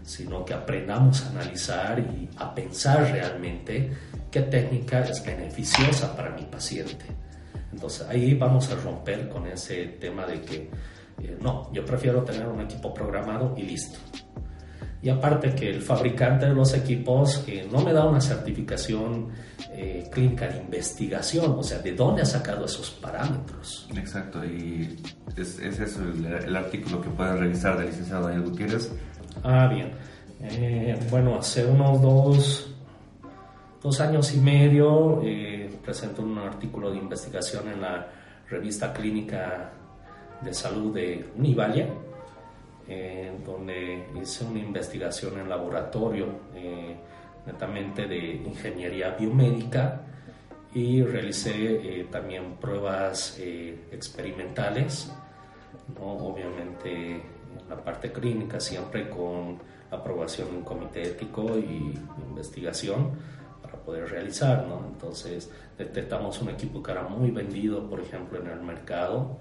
sino 0.04 0.46
que 0.46 0.54
aprendamos 0.54 1.24
a 1.24 1.30
analizar 1.30 2.00
y 2.00 2.30
a 2.38 2.54
pensar 2.54 3.12
realmente 3.12 3.92
qué 4.32 4.42
técnica 4.42 5.02
es 5.02 5.24
beneficiosa 5.24 6.16
para 6.16 6.30
mi 6.32 6.44
paciente. 6.44 7.06
Entonces 7.72 8.08
ahí 8.08 8.34
vamos 8.34 8.72
a 8.72 8.76
romper 8.76 9.28
con 9.28 9.46
ese 9.48 9.86
tema 10.00 10.26
de 10.26 10.42
que 10.42 10.70
eh, 11.22 11.38
no, 11.42 11.72
yo 11.74 11.86
prefiero 11.86 12.24
tener 12.24 12.48
un 12.48 12.62
equipo 12.62 12.94
programado 12.94 13.54
y 13.58 13.64
listo. 13.64 14.00
Y 15.06 15.10
aparte 15.12 15.54
que 15.54 15.70
el 15.70 15.84
fabricante 15.84 16.48
de 16.48 16.56
los 16.56 16.74
equipos 16.74 17.44
eh, 17.48 17.70
no 17.72 17.82
me 17.82 17.94
da 17.94 18.08
una 18.08 18.20
certificación 18.20 19.28
eh, 19.72 20.10
clínica 20.12 20.48
de 20.48 20.58
investigación, 20.58 21.52
o 21.60 21.62
sea, 21.62 21.78
¿de 21.78 21.94
dónde 21.94 22.24
ha 22.24 22.26
sacado 22.26 22.66
esos 22.66 22.90
parámetros? 22.90 23.88
Exacto, 23.96 24.44
y 24.44 24.98
es, 25.38 25.60
eso 25.60 26.02
el, 26.02 26.56
artículo 26.56 27.02
que 27.02 27.12
pueden 27.12 27.38
revisar 27.38 27.78
del 27.78 27.86
licenciado 27.86 28.30
Daniel 28.30 28.50
Gutiérrez. 28.50 28.92
Ah, 29.44 29.68
bien. 29.72 29.92
Eh, 30.42 30.98
bueno, 31.12 31.38
hace 31.38 31.64
unos 31.64 32.02
dos, 32.02 32.74
dos 33.84 34.02
años 34.02 34.34
y 34.34 34.40
medio 34.40 35.22
presentó 35.84 36.24
un 36.24 36.40
artículo 36.40 36.90
de 36.90 36.98
investigación 36.98 37.68
en 37.68 37.80
la 37.80 38.08
revista 38.50 38.92
clínica 38.92 39.70
de 40.42 40.52
salud 40.52 40.96
de 40.96 41.30
Univalle 41.38 41.94
eh, 42.88 43.32
donde 43.44 44.08
hice 44.22 44.46
una 44.46 44.60
investigación 44.60 45.40
en 45.40 45.50
laboratorio 45.50 46.28
eh, 46.54 46.96
netamente 47.46 48.06
de 48.06 48.44
ingeniería 48.46 49.10
biomédica 49.10 50.02
y 50.72 51.02
realicé 51.02 52.02
eh, 52.02 52.08
también 52.12 52.58
pruebas 52.58 53.40
experimentales, 53.92 55.12
¿no? 55.98 56.06
obviamente 56.06 57.16
en 57.16 57.70
la 57.70 57.84
parte 57.84 58.12
clínica 58.12 58.60
siempre 58.60 59.10
con 59.10 59.58
aprobación 59.90 60.52
de 60.52 60.58
un 60.58 60.64
comité 60.64 61.04
ético 61.04 61.58
y 61.58 61.98
investigación 62.28 63.14
para 63.64 63.78
poder 63.78 64.10
realizar, 64.10 64.68
¿no? 64.68 64.86
Entonces 64.88 65.50
detectamos 65.78 66.40
un 66.42 66.50
equipo 66.50 66.84
que 66.84 66.92
era 66.92 67.04
muy 67.04 67.32
vendido, 67.32 67.90
por 67.90 68.00
ejemplo, 68.00 68.40
en 68.40 68.48
el 68.48 68.62
mercado, 68.62 69.40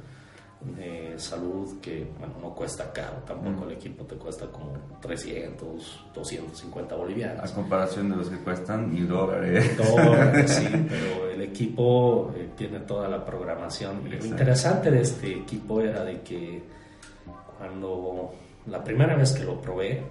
de 0.76 1.14
salud 1.18 1.80
que 1.80 2.06
bueno, 2.18 2.34
no 2.40 2.54
cuesta 2.54 2.92
caro, 2.92 3.18
tampoco 3.26 3.64
mm. 3.64 3.68
el 3.68 3.72
equipo 3.72 4.04
te 4.04 4.16
cuesta 4.16 4.46
como 4.46 4.72
300, 5.00 6.06
250 6.14 6.94
bolivianos. 6.94 7.50
A 7.50 7.54
comparación 7.54 8.10
de 8.10 8.16
los 8.16 8.30
que 8.30 8.38
cuestan 8.38 8.92
mil 8.92 9.06
dólares. 9.06 9.76
Dólares, 9.76 10.50
sí, 10.50 10.66
pero 10.88 11.30
el 11.30 11.42
equipo 11.42 12.32
eh, 12.36 12.50
tiene 12.56 12.80
toda 12.80 13.08
la 13.08 13.24
programación. 13.24 14.08
lo 14.08 14.24
interesante 14.24 14.90
de 14.90 15.02
este 15.02 15.32
equipo 15.32 15.80
era 15.80 16.02
de 16.04 16.20
que 16.22 16.62
cuando 17.58 18.32
la 18.66 18.82
primera 18.82 19.14
vez 19.16 19.32
que 19.32 19.44
lo 19.44 19.60
probé, 19.60 20.02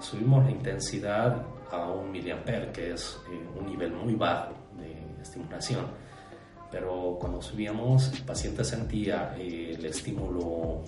subimos 0.00 0.44
la 0.44 0.50
intensidad 0.50 1.42
a 1.70 1.90
un 1.90 2.10
miliamper, 2.10 2.72
que 2.72 2.92
es 2.92 3.20
eh, 3.30 3.58
un 3.58 3.66
nivel 3.66 3.92
muy 3.92 4.14
bajo 4.14 4.52
de 4.76 5.22
estimulación 5.22 5.99
pero 6.70 7.16
cuando 7.20 7.42
subíamos 7.42 8.12
el 8.12 8.22
paciente 8.22 8.64
sentía 8.64 9.34
eh, 9.38 9.74
el 9.76 9.84
estímulo 9.84 10.82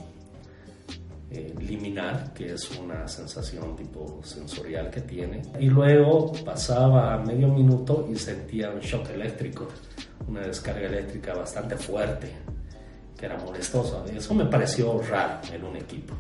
eh, 1.31 1.55
liminar, 1.61 2.33
que 2.35 2.53
es 2.53 2.71
una 2.79 3.09
sensación 3.09 3.75
tipo 3.75 4.21
sensorial 4.23 4.91
que 4.91 5.01
tiene, 5.01 5.43
y 5.59 5.67
luego 5.67 6.33
pasaba 6.45 7.19
medio 7.19 7.49
minuto 7.49 8.07
y 8.11 8.17
sentía 8.17 8.71
un 8.71 8.81
shock 8.81 9.11
eléctrico, 9.11 9.67
una 10.29 10.43
descarga 10.43 10.87
eléctrica 10.87 11.35
bastante 11.35 11.77
fuerte, 11.77 12.31
que 13.17 13.27
era 13.27 13.39
molestoso. 13.39 14.05
Eso 14.07 14.35
me 14.35 14.45
pareció 14.45 15.01
raro 15.03 15.41
en 15.53 15.65
un 15.65 15.77
equipo. 15.77 16.15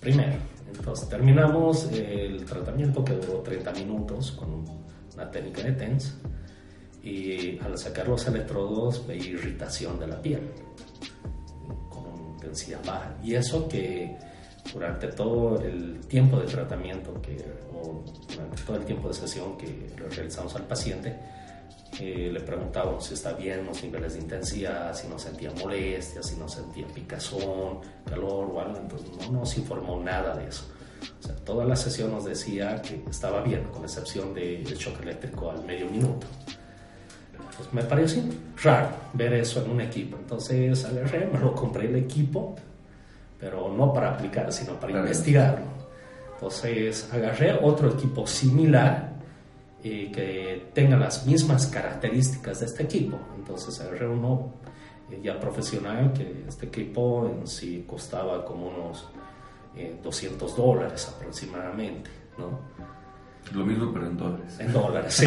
Primero, 0.00 0.36
entonces 0.76 1.08
terminamos 1.08 1.90
el 1.92 2.44
tratamiento 2.44 3.04
que 3.04 3.14
duró 3.14 3.40
30 3.40 3.72
minutos 3.72 4.32
con 4.32 4.64
una 5.14 5.30
técnica 5.30 5.62
de 5.62 5.72
TENS 5.72 6.16
y 7.08 7.58
al 7.64 7.76
sacar 7.78 8.06
los 8.08 8.26
electrodos 8.26 9.06
veía 9.06 9.30
irritación 9.38 9.98
de 9.98 10.06
la 10.06 10.20
piel 10.20 10.42
con 11.88 12.34
intensidad 12.34 12.84
baja. 12.84 13.14
Y 13.22 13.34
eso 13.34 13.68
que 13.68 14.16
durante 14.72 15.08
todo 15.08 15.60
el 15.62 16.00
tiempo 16.06 16.38
de 16.40 16.46
tratamiento 16.46 17.20
que, 17.22 17.36
o 17.72 18.04
durante 18.32 18.62
todo 18.62 18.76
el 18.76 18.84
tiempo 18.84 19.08
de 19.08 19.14
sesión 19.14 19.56
que 19.56 19.68
realizamos 20.14 20.54
al 20.54 20.66
paciente, 20.66 21.10
Eh, 22.00 22.30
le 22.30 22.40
preguntábamos 22.40 23.06
si 23.06 23.14
está 23.14 23.32
bien 23.32 23.64
los 23.66 23.82
niveles 23.82 24.12
de 24.12 24.20
intensidad, 24.20 24.94
si 24.94 25.08
no 25.08 25.18
sentía 25.18 25.50
molestia, 25.62 26.22
si 26.22 26.36
no 26.36 26.46
sentía 26.46 26.86
picazón, 26.86 27.80
calor 28.04 28.44
o 28.52 28.60
algo. 28.60 28.76
Entonces 28.76 29.08
no 29.18 29.40
nos 29.40 29.56
informó 29.56 29.98
nada 29.98 30.36
de 30.36 30.44
eso. 30.48 30.64
O 31.18 31.22
sea, 31.26 31.34
toda 31.36 31.64
la 31.64 31.74
sesión 31.74 32.12
nos 32.12 32.24
decía 32.24 32.80
que 32.82 33.02
estaba 33.10 33.40
bien, 33.42 33.64
con 33.72 33.82
excepción 33.82 34.32
del 34.34 34.64
shock 34.64 35.00
eléctrico 35.02 35.50
al 35.50 35.64
medio 35.64 35.86
minuto. 35.90 36.26
Pues 37.58 37.72
me 37.72 37.82
pareció 37.82 38.22
raro 38.62 38.88
ver 39.12 39.32
eso 39.34 39.64
en 39.64 39.72
un 39.72 39.80
equipo. 39.80 40.16
Entonces 40.16 40.84
agarré, 40.84 41.26
me 41.26 41.40
lo 41.40 41.52
compré 41.54 41.86
el 41.86 41.96
equipo, 41.96 42.54
pero 43.38 43.74
no 43.76 43.92
para 43.92 44.14
aplicar, 44.14 44.52
sino 44.52 44.74
para 44.74 44.92
investigarlo. 44.92 45.66
Entonces 46.34 47.10
agarré 47.12 47.58
otro 47.60 47.90
equipo 47.90 48.24
similar 48.28 49.12
y 49.82 50.12
que 50.12 50.68
tenga 50.72 50.96
las 50.96 51.26
mismas 51.26 51.66
características 51.66 52.60
de 52.60 52.66
este 52.66 52.84
equipo. 52.84 53.18
Entonces 53.36 53.80
agarré 53.80 54.06
uno 54.06 54.54
eh, 55.10 55.20
ya 55.20 55.40
profesional, 55.40 56.12
que 56.12 56.44
este 56.46 56.66
equipo 56.66 57.28
en 57.28 57.46
sí 57.48 57.84
costaba 57.88 58.44
como 58.44 58.68
unos 58.68 59.08
200 60.02 60.50
eh, 60.50 60.54
dólares 60.56 61.12
aproximadamente, 61.12 62.08
¿no? 62.38 62.60
Lo 63.52 63.66
mismo 63.66 63.92
pero 63.92 64.06
en 64.06 64.16
dólares. 64.16 64.60
En 64.60 64.72
dólares, 64.72 65.14
sí. 65.14 65.26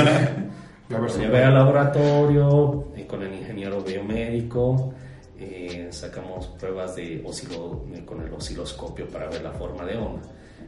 Lo 0.91 1.07
llevé 1.07 1.43
al 1.43 1.53
laboratorio 1.53 2.91
eh, 2.95 3.07
con 3.07 3.23
el 3.23 3.33
ingeniero 3.33 3.81
biomédico, 3.81 4.93
eh, 5.39 5.87
sacamos 5.89 6.47
pruebas 6.59 6.95
de 6.95 7.23
oscilo, 7.25 7.85
con 8.05 8.21
el 8.21 8.33
osciloscopio 8.33 9.07
para 9.07 9.29
ver 9.29 9.41
la 9.41 9.51
forma 9.51 9.85
de 9.85 9.95
onda. 9.95 10.21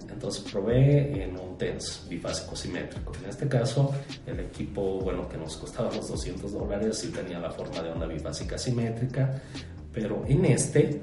Entonces 0.09 0.49
probé 0.49 1.23
en 1.23 1.37
un 1.37 1.57
TENS 1.57 2.07
bifásico 2.09 2.55
simétrico. 2.55 3.11
En 3.21 3.29
este 3.29 3.47
caso, 3.49 3.93
el 4.25 4.39
equipo, 4.39 4.99
bueno, 5.01 5.27
que 5.27 5.37
nos 5.37 5.57
costaba 5.57 5.91
los 5.93 6.07
200 6.07 6.53
dólares, 6.53 6.99
sí 6.99 7.09
tenía 7.09 7.39
la 7.39 7.51
forma 7.51 7.81
de 7.81 7.91
onda 7.91 8.07
bifásica 8.07 8.57
simétrica, 8.57 9.41
pero 9.91 10.23
en 10.25 10.45
este, 10.45 11.01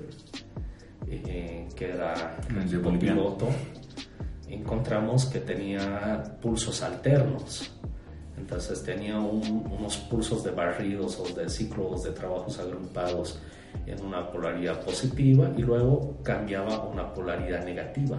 eh, 1.09 1.68
que 1.76 1.90
era 1.90 2.38
el 2.48 2.98
piloto, 2.98 3.48
encontramos 4.48 5.26
que 5.26 5.40
tenía 5.40 6.38
pulsos 6.40 6.83
alternos. 6.83 7.70
Entonces 8.40 8.83
tenía 8.83 9.18
unos 9.18 9.96
pulsos 9.98 10.42
de 10.42 10.50
barridos 10.50 11.20
o 11.20 11.35
de 11.35 11.48
ciclos 11.48 12.03
de 12.03 12.12
trabajos 12.12 12.59
agrupados 12.59 13.38
en 13.87 14.05
una 14.05 14.31
polaridad 14.31 14.81
positiva 14.81 15.50
y 15.57 15.62
luego 15.62 16.16
cambiaba 16.22 16.74
a 16.74 16.85
una 16.85 17.12
polaridad 17.12 17.64
negativa. 17.64 18.18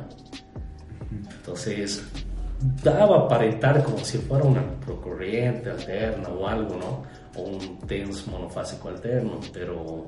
Entonces 1.37 2.03
daba 2.83 3.27
para 3.27 3.45
aparentar 3.45 3.83
como 3.83 3.97
si 3.99 4.19
fuera 4.19 4.45
una 4.45 4.63
procorriente 4.79 5.71
alterna 5.71 6.29
o 6.29 6.47
algo, 6.47 6.77
¿no? 6.77 7.03
O 7.35 7.49
un 7.49 7.79
TENS 7.79 8.27
monofásico 8.27 8.89
alterno, 8.89 9.39
pero 9.51 10.07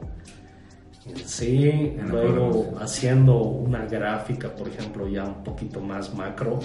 sí, 1.26 1.95
luego 2.08 2.76
haciendo 2.80 3.41
una 3.41 3.86
gráfica, 3.86 4.49
por 4.49 4.67
ejemplo, 4.67 5.08
ya 5.08 5.23
un 5.23 5.43
poquito 5.43 5.82
más 5.82 6.13
macro, 6.13 6.60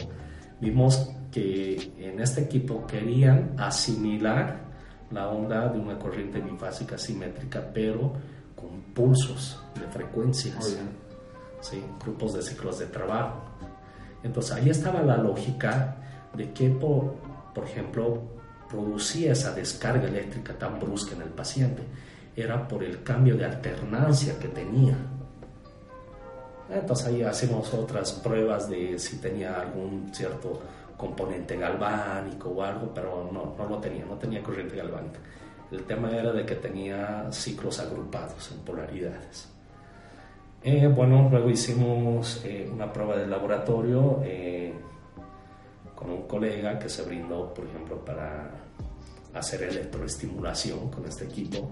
vimos 0.60 1.10
que 1.30 1.92
en 1.98 2.20
este 2.20 2.42
equipo 2.42 2.86
querían 2.86 3.54
asimilar 3.58 4.68
la 5.10 5.28
onda 5.28 5.68
de 5.68 5.78
una 5.78 5.98
corriente 5.98 6.40
bifásica 6.40 6.98
simétrica, 6.98 7.62
pero 7.72 8.12
con 8.54 8.82
pulsos 8.94 9.62
de 9.74 9.86
frecuencias, 9.86 10.78
¿sí? 11.60 11.82
grupos 12.02 12.34
de 12.34 12.42
ciclos 12.42 12.78
de 12.78 12.86
trabajo. 12.86 13.42
Entonces 14.22 14.52
ahí 14.52 14.70
estaba 14.70 15.02
la 15.02 15.16
lógica 15.16 15.96
de 16.34 16.52
que, 16.52 16.70
por, 16.70 17.14
por 17.54 17.64
ejemplo, 17.64 18.22
producía 18.68 19.32
esa 19.32 19.54
descarga 19.54 20.08
eléctrica 20.08 20.52
tan 20.54 20.78
brusca 20.78 21.14
en 21.14 21.22
el 21.22 21.30
paciente. 21.30 21.82
Era 22.36 22.68
por 22.68 22.84
el 22.84 23.02
cambio 23.02 23.36
de 23.36 23.44
alternancia 23.44 24.38
que 24.38 24.48
tenía. 24.48 24.96
Entonces 26.70 27.06
ahí 27.06 27.22
hacemos 27.22 27.72
otras 27.72 28.12
pruebas 28.12 28.68
de 28.68 28.98
si 28.98 29.16
tenía 29.16 29.58
algún 29.58 30.10
cierto 30.12 30.60
componente 30.98 31.56
galvánico 31.56 32.50
o 32.50 32.62
algo, 32.62 32.92
pero 32.92 33.30
no, 33.32 33.54
no 33.56 33.66
lo 33.66 33.78
tenía, 33.78 34.04
no 34.04 34.16
tenía 34.16 34.42
corriente 34.42 34.76
galvánica. 34.76 35.20
El 35.70 35.84
tema 35.84 36.10
era 36.10 36.32
de 36.32 36.44
que 36.44 36.56
tenía 36.56 37.28
ciclos 37.30 37.78
agrupados 37.78 38.50
en 38.52 38.58
polaridades. 38.58 39.48
Eh, 40.62 40.88
bueno, 40.88 41.28
luego 41.30 41.48
hicimos 41.50 42.42
eh, 42.44 42.68
una 42.72 42.92
prueba 42.92 43.16
de 43.16 43.26
laboratorio 43.26 44.20
eh, 44.24 44.74
con 45.94 46.10
un 46.10 46.22
colega 46.22 46.78
que 46.78 46.88
se 46.88 47.02
brindó, 47.02 47.54
por 47.54 47.66
ejemplo, 47.66 48.04
para 48.04 48.50
hacer 49.34 49.62
electroestimulación 49.62 50.90
con 50.90 51.06
este 51.06 51.26
equipo. 51.26 51.70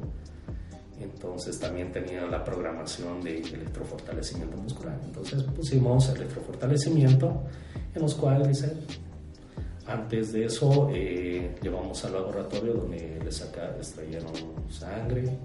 Entonces 1.00 1.58
también 1.58 1.90
tenía 1.90 2.26
la 2.26 2.44
programación 2.44 3.20
de 3.22 3.40
electrofortalecimiento 3.40 4.56
muscular. 4.56 4.98
Entonces 5.04 5.42
pusimos 5.42 6.08
electrofortalecimiento, 6.10 7.42
en 7.94 8.02
los 8.02 8.14
cuales 8.14 8.48
dice, 8.48 8.72
antes 9.86 10.32
de 10.32 10.46
eso, 10.46 10.90
eh, 10.92 11.56
llevamos 11.62 12.04
al 12.04 12.14
laboratorio 12.14 12.74
donde 12.74 13.20
le 13.22 13.32
saca, 13.32 13.76
extrayeron 13.76 14.32
sangre 14.68 15.38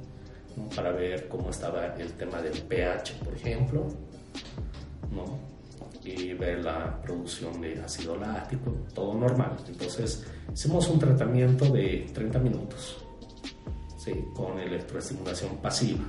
para 0.76 0.92
ver 0.92 1.28
cómo 1.28 1.50
estaba 1.50 1.96
el 1.96 2.12
tema 2.14 2.42
del 2.42 2.62
pH, 2.62 3.14
por 3.24 3.34
ejemplo, 3.34 3.88
¿no? 5.12 5.52
y 6.04 6.34
ver 6.34 6.64
la 6.64 7.00
producción 7.02 7.62
de 7.62 7.80
ácido 7.80 8.18
láctico, 8.18 8.72
todo 8.94 9.14
normal. 9.14 9.58
Entonces, 9.68 10.26
hicimos 10.52 10.90
un 10.90 11.00
tratamiento 11.00 11.66
de 11.66 12.10
30 12.14 12.40
minutos 12.40 12.98
con 14.34 14.60
electroestimulación 14.60 15.58
pasiva 15.58 16.04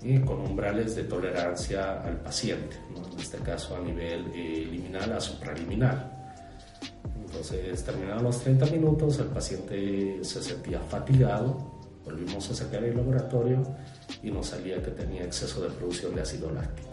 y 0.00 0.18
con 0.20 0.40
umbrales 0.40 0.96
de 0.96 1.04
tolerancia 1.04 2.00
al 2.02 2.20
paciente, 2.20 2.76
en 3.12 3.20
este 3.20 3.38
caso 3.38 3.76
a 3.76 3.80
nivel 3.80 4.26
eh, 4.34 4.66
liminal 4.70 5.12
a 5.12 5.20
supraliminal. 5.20 6.17
Entonces, 7.38 7.84
terminaron 7.84 8.24
los 8.24 8.40
30 8.40 8.66
minutos, 8.66 9.16
el 9.20 9.26
paciente 9.26 10.18
se 10.22 10.42
sentía 10.42 10.80
fatigado, 10.80 11.56
volvimos 12.04 12.50
a 12.50 12.54
sacar 12.54 12.82
el 12.82 12.96
laboratorio 12.96 13.62
y 14.24 14.30
nos 14.32 14.48
salía 14.48 14.82
que 14.82 14.90
tenía 14.90 15.22
exceso 15.22 15.62
de 15.62 15.68
producción 15.70 16.16
de 16.16 16.22
ácido 16.22 16.50
láctico. 16.50 16.88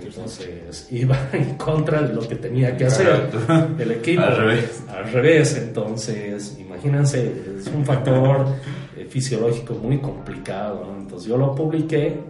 Entonces 0.00 0.86
iba 0.92 1.18
en 1.32 1.56
contra 1.56 2.02
de 2.02 2.14
lo 2.14 2.26
que 2.26 2.36
tenía 2.36 2.76
que 2.76 2.86
hacer 2.86 3.28
el 3.78 3.90
equipo. 3.90 4.22
Al 4.22 4.36
revés. 4.36 4.84
Al 4.88 5.12
revés, 5.12 5.56
entonces 5.56 6.56
imagínense, 6.60 7.32
es 7.58 7.66
un 7.66 7.84
factor 7.84 8.46
eh, 8.96 9.04
fisiológico 9.04 9.74
muy 9.74 9.98
complicado. 9.98 10.94
Entonces 10.96 11.28
yo 11.28 11.36
lo 11.36 11.56
publiqué 11.56 12.20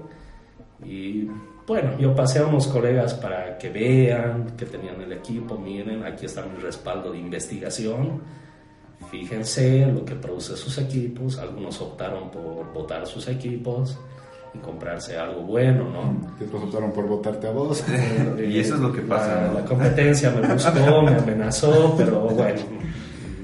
y 0.86 1.28
bueno, 1.66 1.96
yo 1.98 2.14
pasé 2.14 2.40
a 2.40 2.46
unos 2.46 2.66
colegas 2.66 3.14
para 3.14 3.56
que 3.56 3.70
vean 3.70 4.56
que 4.56 4.66
tenían 4.66 5.00
el 5.00 5.12
equipo, 5.12 5.56
miren, 5.56 6.04
aquí 6.04 6.26
está 6.26 6.44
mi 6.44 6.58
respaldo 6.60 7.12
de 7.12 7.18
investigación, 7.18 8.20
fíjense 9.10 9.86
lo 9.86 10.04
que 10.04 10.14
produce 10.16 10.56
sus 10.56 10.76
equipos, 10.78 11.38
algunos 11.38 11.80
optaron 11.80 12.30
por 12.30 12.72
votar 12.72 13.06
sus 13.06 13.28
equipos 13.28 13.98
y 14.54 14.58
comprarse 14.58 15.16
algo 15.16 15.42
bueno, 15.42 15.88
¿no? 15.88 16.34
Después 16.38 16.64
optaron 16.64 16.92
por 16.92 17.06
votarte 17.06 17.46
a 17.46 17.50
vos. 17.50 17.82
y 18.38 18.58
eso 18.58 18.74
es 18.74 18.80
lo 18.80 18.92
que 18.92 19.02
pasa. 19.02 19.50
La, 19.52 19.64
competencia 19.64 20.30
me 20.30 20.46
buscó, 20.52 21.02
me 21.02 21.14
amenazó, 21.14 21.94
pero 21.96 22.20
bueno, 22.20 22.60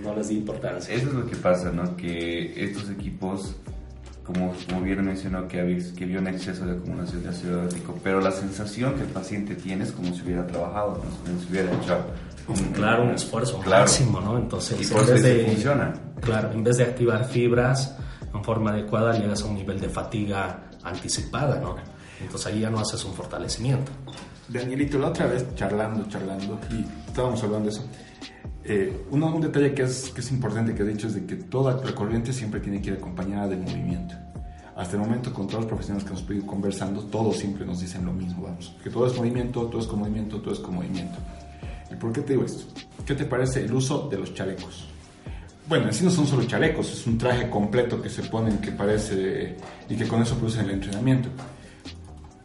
no 0.03 0.15
les 0.15 0.29
di 0.29 0.39
importancia. 0.39 0.95
Eso 0.95 1.07
es 1.07 1.15
lo 1.15 1.27
que 1.27 1.37
pasa, 1.37 1.71
¿no? 1.71 1.97
Que 1.97 2.65
estos 2.65 2.91
equipos 2.91 3.57
como, 4.29 4.55
como 4.69 4.83
bien 4.83 5.03
mencionó, 5.03 5.49
que, 5.49 5.59
había, 5.59 5.79
que 5.97 6.05
vio 6.05 6.21
un 6.21 6.29
exceso 6.29 6.67
de 6.67 6.73
acumulación 6.73 7.23
de 7.23 7.31
ácido 7.31 7.63
láctico, 7.63 7.99
pero 8.05 8.21
la 8.21 8.31
sensación 8.31 8.95
que 8.95 9.03
el 9.03 9.09
paciente 9.09 9.55
tiene 9.55 9.85
es 9.85 9.93
como 9.93 10.15
si 10.15 10.21
hubiera 10.21 10.47
trabajado, 10.47 11.01
como 11.01 11.41
si 11.41 11.51
hubiera 11.51 11.73
hecho 11.73 11.99
un, 12.47 12.57
claro, 12.75 13.05
un 13.05 13.11
esfuerzo 13.13 13.59
máximo, 13.63 14.21
¿no? 14.21 14.37
Entonces, 14.37 14.79
y 14.79 14.95
en 14.95 15.07
vez 15.07 15.23
de, 15.23 15.45
funciona. 15.47 15.95
Claro, 16.21 16.53
en 16.53 16.63
vez 16.63 16.77
de 16.77 16.85
activar 16.85 17.25
fibras 17.25 17.97
en 18.35 18.45
forma 18.45 18.71
adecuada, 18.71 19.19
llegas 19.19 19.43
a 19.43 19.47
un 19.47 19.55
nivel 19.55 19.81
de 19.81 19.89
fatiga 19.89 20.69
anticipada, 20.85 21.59
¿no? 21.59 21.77
Entonces 22.21 22.53
ahí 22.53 22.61
ya 22.61 22.69
no 22.69 22.81
haces 22.81 23.03
un 23.07 23.15
fortalecimiento. 23.15 23.91
Danielito, 24.47 24.99
la 24.99 25.09
otra 25.09 25.27
vez 25.27 25.47
charlando, 25.55 26.07
charlando, 26.09 26.59
y 26.71 26.85
estábamos 27.09 27.43
hablando 27.43 27.71
de 27.71 27.77
eso. 27.77 27.85
Eh, 28.71 29.07
uno, 29.11 29.35
un 29.35 29.41
detalle 29.41 29.73
que 29.73 29.85
es, 29.85 30.11
que 30.11 30.21
es 30.21 30.31
importante 30.31 30.75
que 30.75 30.83
he 30.83 30.87
dicho 30.87 31.07
es 31.07 31.15
de 31.15 31.25
que 31.25 31.37
toda 31.37 31.83
la 31.83 31.95
corriente 31.95 32.35
siempre 32.35 32.61
tiene 32.61 32.83
que 32.83 32.91
ir 32.91 32.97
acompañada 32.97 33.49
del 33.49 33.61
movimiento. 33.61 34.15
Hasta 34.77 34.97
el 34.97 35.01
momento, 35.01 35.33
con 35.33 35.47
todos 35.47 35.61
los 35.61 35.67
profesionales 35.67 36.05
que 36.05 36.11
hemos 36.11 36.23
podido 36.23 36.47
conversando, 36.47 37.01
todos 37.05 37.39
siempre 37.39 37.65
nos 37.65 37.81
dicen 37.81 38.05
lo 38.05 38.13
mismo, 38.13 38.43
vamos, 38.43 38.77
que 38.85 38.91
todo 38.91 39.07
es 39.07 39.17
movimiento, 39.17 39.63
todo 39.69 39.81
es 39.81 39.87
con 39.87 40.01
movimiento, 40.01 40.39
todo 40.43 40.53
es 40.53 40.61
con 40.61 40.75
movimiento. 40.75 41.17
¿Y 41.91 41.95
por 41.95 42.13
qué 42.13 42.21
te 42.21 42.35
digo 42.35 42.45
esto? 42.45 42.67
¿Qué 43.07 43.15
te 43.15 43.25
parece 43.25 43.65
el 43.65 43.73
uso 43.73 44.07
de 44.11 44.19
los 44.19 44.35
chalecos? 44.35 44.87
Bueno, 45.67 45.87
en 45.87 45.95
sí 45.95 46.05
no 46.05 46.11
son 46.11 46.27
solo 46.27 46.45
chalecos, 46.45 46.93
es 46.93 47.07
un 47.07 47.17
traje 47.17 47.49
completo 47.49 48.03
que 48.03 48.11
se 48.11 48.23
ponen 48.25 48.59
que 48.59 48.73
parece 48.73 49.57
y 49.89 49.97
que 49.97 50.07
con 50.07 50.21
eso 50.21 50.35
producen 50.37 50.67
el 50.67 50.73
entrenamiento. 50.73 51.31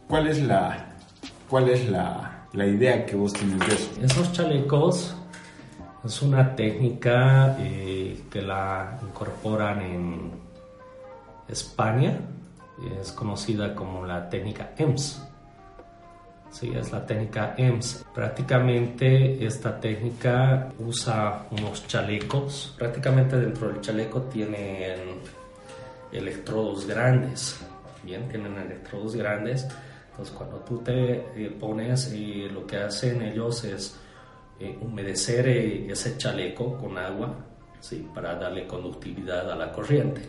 ¿Cuál 0.08 0.28
es 0.28 0.42
la, 0.42 0.96
cuál 1.50 1.68
es 1.68 1.86
la, 1.90 2.46
la 2.54 2.66
idea 2.66 3.04
que 3.04 3.14
vos 3.14 3.34
tienes 3.34 3.58
de 3.58 3.74
eso? 3.74 3.90
Esos 4.02 4.32
chalecos 4.32 5.14
Es 6.04 6.20
una 6.20 6.54
técnica 6.54 7.56
eh, 7.58 8.24
que 8.30 8.42
la 8.42 8.98
incorporan 9.02 9.80
en 9.80 10.30
España, 11.48 12.20
es 13.00 13.10
conocida 13.12 13.74
como 13.74 14.04
la 14.04 14.28
técnica 14.28 14.72
EMS. 14.76 15.22
Sí, 16.50 16.72
es 16.76 16.92
la 16.92 17.06
técnica 17.06 17.54
EMS. 17.56 18.04
Prácticamente 18.14 19.44
esta 19.46 19.80
técnica 19.80 20.68
usa 20.78 21.46
unos 21.50 21.86
chalecos. 21.86 22.74
Prácticamente 22.78 23.38
dentro 23.38 23.68
del 23.68 23.80
chaleco 23.80 24.22
tienen 24.22 25.20
electrodos 26.12 26.86
grandes. 26.86 27.58
Bien, 28.02 28.28
tienen 28.28 28.58
electrodos 28.58 29.16
grandes. 29.16 29.66
Entonces 30.10 30.34
cuando 30.36 30.58
tú 30.58 30.78
te 30.78 31.14
eh, 31.34 31.56
pones, 31.58 32.12
y 32.12 32.48
lo 32.50 32.66
que 32.66 32.76
hacen 32.76 33.22
ellos 33.22 33.64
es 33.64 33.98
eh, 34.60 34.78
humedecer 34.80 35.48
eh, 35.48 35.90
ese 35.90 36.16
chaleco 36.16 36.76
con 36.76 36.96
agua, 36.98 37.34
¿sí? 37.80 38.08
para 38.14 38.34
darle 38.34 38.66
conductividad 38.66 39.50
a 39.50 39.56
la 39.56 39.72
corriente. 39.72 40.22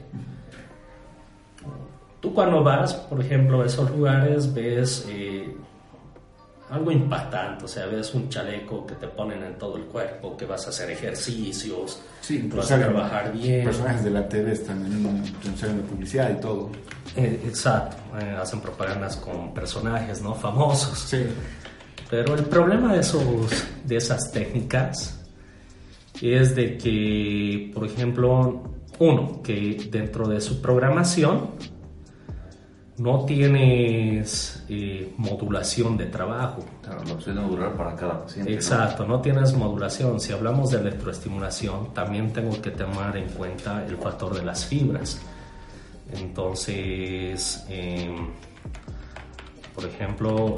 Tú 2.20 2.34
cuando 2.34 2.64
vas, 2.64 2.94
por 2.94 3.22
ejemplo, 3.22 3.62
a 3.62 3.66
esos 3.66 3.90
lugares, 3.92 4.54
ves 4.54 5.06
algo 6.70 6.92
impactante, 6.92 7.66
o 7.66 7.68
sea, 7.68 7.86
ves 7.86 8.14
un 8.16 8.28
chaleco 8.28 8.86
que 8.88 8.96
te 8.96 9.08
ponen 9.08 9.44
en 9.44 9.58
todo 9.58 9.78
el 9.78 9.84
cuerpo, 9.84 10.36
que 10.36 10.46
vas 10.46 10.66
a 10.66 10.70
hacer 10.70 10.90
ejercicios, 10.90 12.02
sí, 12.22 12.50
vas 12.54 12.72
a 12.72 12.80
trabajar 12.80 13.32
bien. 13.32 13.66
Personajes 13.66 14.04
de 14.04 14.10
la 14.10 14.28
TV 14.28 14.52
están 14.54 14.84
en 14.86 15.04
de 15.04 15.84
publicidad 15.84 16.32
y 16.32 16.42
todo. 16.42 16.72
Eh, 17.16 17.40
exacto, 17.46 17.98
eh, 18.20 18.36
hacen 18.42 18.62
propagandas 18.62 19.16
con 19.18 19.54
personajes 19.54 20.22
no 20.22 20.34
famosos. 20.34 20.98
Sí. 21.00 21.26
Pero 22.10 22.36
el 22.36 22.46
problema 22.46 22.94
de, 22.94 23.00
esos, 23.00 23.66
de 23.84 23.98
esas 23.98 24.32
técnicas 24.32 25.20
es 26.22 26.56
de 26.56 26.78
que, 26.78 27.72
por 27.74 27.86
ejemplo, 27.86 28.64
uno, 29.00 29.42
que 29.42 29.88
dentro 29.92 30.28
de 30.28 30.40
su 30.40 30.62
programación 30.62 31.50
no 32.98 33.26
tienes 33.26 34.64
eh, 34.70 35.14
modulación 35.18 35.98
de 35.98 36.06
trabajo. 36.06 36.64
Claro, 36.82 37.04
la 37.04 37.14
opción 37.14 37.36
modular 37.42 37.76
para 37.76 37.96
cada 37.96 38.24
paciente. 38.24 38.54
Exacto, 38.54 39.06
¿no? 39.06 39.20
tienes 39.20 39.54
modulación. 39.54 40.20
Si 40.20 40.32
hablamos 40.32 40.72
de 40.72 40.80
electroestimulación, 40.80 41.94
también 41.94 42.32
tengo 42.32 42.62
que 42.62 42.72
tomar 42.72 43.18
en 43.18 43.28
cuenta 43.30 43.86
el 43.86 43.98
factor 43.98 44.34
de 44.34 44.46
las 44.46 44.66
fibras. 44.66 45.20
Entonces, 46.14 47.66
em, 47.68 48.30
por 49.74 49.86
ejemplo, 49.86 50.56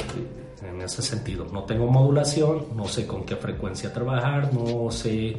en 0.61 0.81
ese 0.81 1.01
sentido, 1.01 1.45
no 1.51 1.63
tengo 1.63 1.87
modulación, 1.87 2.67
no 2.75 2.87
sé 2.87 3.05
con 3.05 3.23
qué 3.23 3.35
frecuencia 3.35 3.93
trabajar, 3.93 4.53
no 4.53 4.89
sé 4.91 5.37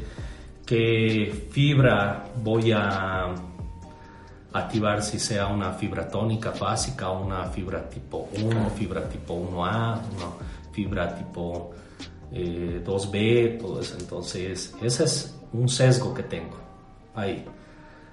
qué 0.64 1.48
fibra 1.50 2.24
voy 2.42 2.72
a 2.72 3.34
activar 4.52 5.02
si 5.02 5.18
sea 5.18 5.46
una 5.46 5.72
fibra 5.72 6.08
tónica 6.08 6.52
básica 6.58 7.10
una 7.10 7.44
fibra 7.46 7.88
tipo 7.88 8.28
1, 8.38 8.70
fibra 8.70 9.08
tipo 9.08 9.34
1A, 9.34 10.00
una 10.16 10.30
fibra 10.72 11.14
tipo 11.14 11.72
2B, 12.32 13.14
eh, 13.14 13.58
todo 13.60 13.80
eso. 13.80 13.96
Entonces, 13.98 14.74
ese 14.82 15.04
es 15.04 15.38
un 15.52 15.68
sesgo 15.68 16.14
que 16.14 16.22
tengo 16.22 16.58
ahí. 17.14 17.44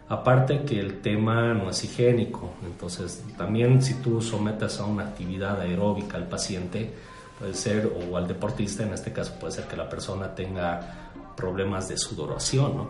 Aparte 0.08 0.64
que 0.64 0.80
el 0.80 1.02
tema 1.02 1.54
no 1.54 1.72
es 1.72 1.84
higiénico, 1.84 2.52
entonces 2.64 3.24
también 3.38 3.82
si 3.82 3.96
tú 3.96 4.22
sometes 4.22 4.80
a 4.80 4.86
una 4.86 5.04
actividad 5.04 5.60
aeróbica 5.60 6.18
al 6.18 6.28
paciente, 6.28 6.94
puede 7.40 7.56
ser, 7.56 7.92
o 8.12 8.16
al 8.16 8.28
deportista, 8.28 8.84
en 8.84 8.94
este 8.94 9.12
caso 9.12 9.34
puede 9.40 9.54
ser 9.54 9.66
que 9.66 9.76
la 9.76 9.90
persona 9.90 10.36
tenga 10.36 11.12
problemas 11.36 11.88
de 11.88 11.98
sudoración, 11.98 12.78
¿no? 12.78 12.90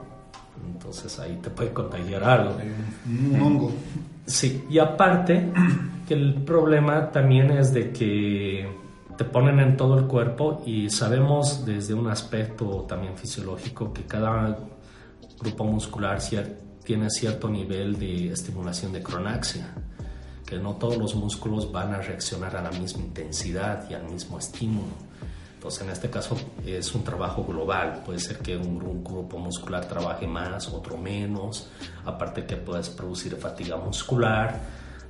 Entonces 0.74 1.18
ahí 1.20 1.40
te 1.42 1.50
puede 1.50 1.72
contagiar 1.72 2.24
algo. 2.24 2.56
Un 3.06 3.42
hongo. 3.42 3.72
Sí, 4.26 4.66
y 4.70 4.80
aparte 4.80 5.52
que 6.08 6.14
el 6.14 6.36
problema 6.44 7.12
también 7.12 7.52
es 7.52 7.74
de 7.74 7.92
que 7.92 8.68
te 9.18 9.24
ponen 9.24 9.60
en 9.60 9.78
todo 9.78 9.98
el 9.98 10.06
cuerpo 10.06 10.64
y 10.66 10.90
sabemos 10.90 11.66
desde 11.66 11.94
un 11.94 12.08
aspecto 12.08 12.86
también 12.88 13.16
fisiológico 13.16 13.94
que 13.94 14.04
cada 14.04 14.58
grupo 15.40 15.64
muscular 15.64 16.20
tiene 16.86 17.10
cierto 17.10 17.50
nivel 17.50 18.00
de 18.00 18.32
estimulación 18.32 18.94
de 18.94 19.02
cronaxia, 19.02 19.74
que 20.46 20.58
no 20.58 20.76
todos 20.76 20.98
los 20.98 21.16
músculos 21.16 21.72
van 21.72 21.94
a 21.94 21.98
reaccionar 21.98 22.56
a 22.56 22.62
la 22.62 22.72
misma 22.72 23.04
intensidad 23.04 23.90
y 23.90 23.96
al 23.96 24.04
mismo 24.04 24.38
estímulo. 24.38 24.94
Entonces, 25.56 25.82
en 25.82 25.90
este 25.90 26.12
caso 26.12 26.38
es 26.64 26.94
un 26.94 27.04
trabajo 27.04 27.44
global. 27.44 28.04
Puede 28.06 28.20
ser 28.20 28.38
que 28.38 28.56
un, 28.56 29.04
grupo 29.04 29.40
muscular 29.40 29.84
trabaje 29.88 30.28
más, 30.28 30.68
otro 30.70 30.96
menos. 30.96 31.70
Aparte 32.06 32.46
que 32.46 32.56
puedas 32.56 32.90
producir 32.90 33.36
fatiga 33.36 33.76
muscular. 33.76 34.62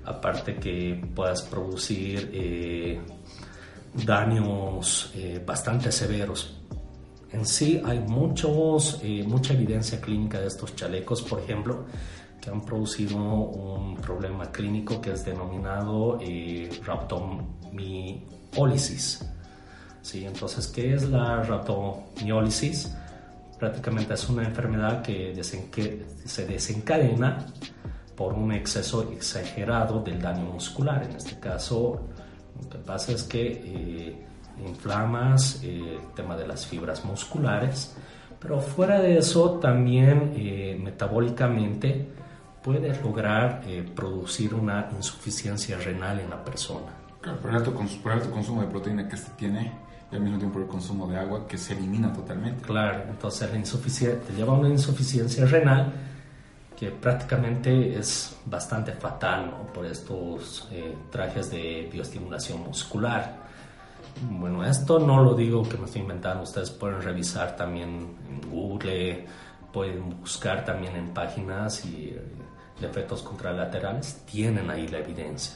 Aparte 0.05 0.55
que 0.55 1.05
puedas 1.13 1.41
producir 1.41 2.31
eh, 2.33 3.01
daños 3.93 5.11
eh, 5.15 5.43
bastante 5.45 5.91
severos. 5.91 6.55
En 7.35 7.45
sí 7.45 7.81
hay 7.83 7.99
muchos, 7.99 9.01
eh, 9.03 9.25
mucha 9.27 9.53
evidencia 9.53 9.99
clínica 9.99 10.39
de 10.39 10.47
estos 10.47 10.73
chalecos, 10.73 11.21
por 11.21 11.41
ejemplo, 11.41 11.83
que 12.39 12.49
han 12.49 12.61
producido 12.61 13.17
un 13.17 13.97
problema 13.97 14.49
clínico 14.53 15.01
que 15.01 15.11
es 15.11 15.25
denominado 15.25 16.17
rhabdomiólisis 16.85 19.25
¿sí? 20.01 20.25
Entonces, 20.25 20.67
¿qué 20.67 20.93
es 20.93 21.09
la 21.09 21.43
ratomiólisis? 21.43 22.95
Prácticamente 23.59 24.13
es 24.13 24.29
una 24.29 24.45
enfermedad 24.45 25.01
que 25.01 25.37
se 25.43 26.45
desencadena 26.45 27.47
por 28.15 28.31
un 28.31 28.53
exceso 28.53 29.11
exagerado 29.11 30.01
del 30.01 30.21
daño 30.21 30.45
muscular. 30.45 31.03
En 31.03 31.17
este 31.17 31.37
caso, 31.37 31.99
lo 32.63 32.69
que 32.69 32.77
pasa 32.77 33.11
es 33.11 33.23
que 33.23 33.61
eh, 33.65 34.25
inflamas 34.65 35.61
eh, 35.63 35.97
el 35.99 36.13
tema 36.13 36.35
de 36.35 36.47
las 36.47 36.65
fibras 36.65 37.03
musculares, 37.05 37.95
pero 38.39 38.59
fuera 38.59 38.99
de 38.99 39.17
eso 39.17 39.59
también 39.59 40.33
eh, 40.35 40.79
metabólicamente 40.81 42.09
puedes 42.61 43.01
lograr 43.03 43.61
producir 43.93 44.55
una 44.55 44.89
insuficiencia 44.95 45.77
renal 45.77 46.19
en 46.19 46.29
la 46.31 46.43
persona. 46.43 46.91
Claro, 47.21 47.39
por 47.39 47.49
el 47.51 47.57
alto, 47.57 47.73
por 47.73 48.11
el 48.11 48.19
alto 48.19 48.31
consumo 48.31 48.61
de 48.61 48.67
proteína 48.67 49.07
que 49.07 49.15
este 49.15 49.31
tiene, 49.37 49.71
y 50.11 50.15
al 50.15 50.21
mismo 50.21 50.37
tiempo 50.37 50.59
el 50.59 50.67
consumo 50.67 51.07
de 51.07 51.17
agua 51.17 51.47
que 51.47 51.57
se 51.57 51.73
elimina 51.73 52.13
totalmente. 52.13 52.63
Claro, 52.63 53.03
entonces 53.09 53.51
la 53.51 53.57
insuficiencia, 53.57 54.19
te 54.21 54.33
lleva 54.33 54.53
a 54.53 54.57
una 54.57 54.69
insuficiencia 54.69 55.45
renal 55.45 55.93
que 56.77 56.91
prácticamente 56.91 57.97
es 57.97 58.35
bastante 58.45 58.91
fatal 58.91 59.49
¿no? 59.49 59.73
por 59.73 59.85
estos 59.85 60.67
eh, 60.71 60.95
trajes 61.09 61.49
de 61.49 61.89
bioestimulación 61.91 62.61
muscular. 62.63 63.44
Bueno, 64.21 64.63
esto 64.63 64.99
no 64.99 65.23
lo 65.23 65.33
digo 65.33 65.63
que 65.67 65.77
me 65.77 65.85
estoy 65.85 66.01
inventando, 66.01 66.43
ustedes 66.43 66.71
pueden 66.71 67.01
revisar 67.01 67.55
también 67.55 68.17
en 68.29 68.49
Google, 68.49 69.25
pueden 69.73 70.21
buscar 70.21 70.63
también 70.63 70.95
en 70.95 71.13
páginas 71.13 71.85
y 71.85 72.09
eh, 72.09 72.21
de 72.79 72.87
efectos 72.87 73.21
contralaterales, 73.21 74.25
tienen 74.25 74.69
ahí 74.69 74.87
la 74.87 74.99
evidencia. 74.99 75.55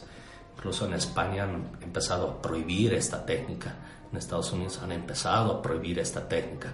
Incluso 0.58 0.86
en 0.86 0.94
España 0.94 1.44
han 1.44 1.70
empezado 1.82 2.30
a 2.30 2.42
prohibir 2.42 2.94
esta 2.94 3.26
técnica 3.26 3.76
en 4.12 4.18
Estados 4.18 4.52
Unidos 4.52 4.80
han 4.84 4.92
empezado 4.92 5.54
a 5.54 5.62
prohibir 5.62 6.00
esta 6.00 6.28
técnica. 6.28 6.70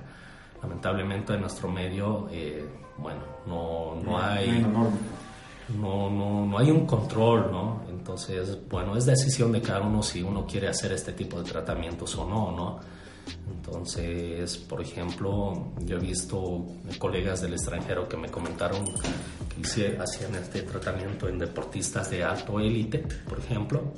Lamentablemente 0.61 1.33
en 1.33 1.41
nuestro 1.41 1.69
medio, 1.69 2.27
eh, 2.31 2.67
bueno, 2.97 3.21
no, 3.45 3.95
no 4.03 4.19
hay... 4.19 4.65
No, 5.79 6.11
no, 6.11 6.45
no 6.45 6.59
hay 6.59 6.69
un 6.69 6.85
control, 6.85 7.51
¿no? 7.51 7.81
Entonces, 8.05 8.59
bueno, 8.69 8.95
es 8.95 9.07
decisión 9.07 9.51
de 9.51 9.63
cada 9.63 9.81
uno 9.81 10.03
si 10.03 10.21
uno 10.21 10.45
quiere 10.45 10.67
hacer 10.67 10.91
este 10.91 11.13
tipo 11.13 11.41
de 11.41 11.49
tratamientos 11.49 12.15
o 12.15 12.29
no, 12.29 12.51
¿no? 12.51 12.79
Entonces, 13.51 14.57
por 14.57 14.79
ejemplo, 14.79 15.71
yo 15.79 15.97
he 15.97 15.99
visto 15.99 16.67
colegas 16.99 17.41
del 17.41 17.53
extranjero 17.53 18.07
que 18.07 18.15
me 18.15 18.29
comentaron 18.29 18.85
que 19.59 19.97
hacían 19.97 20.36
este 20.36 20.61
tratamiento 20.61 21.27
en 21.27 21.39
deportistas 21.39 22.11
de 22.11 22.23
alto 22.23 22.59
élite, 22.59 22.99
por 23.27 23.39
ejemplo, 23.39 23.93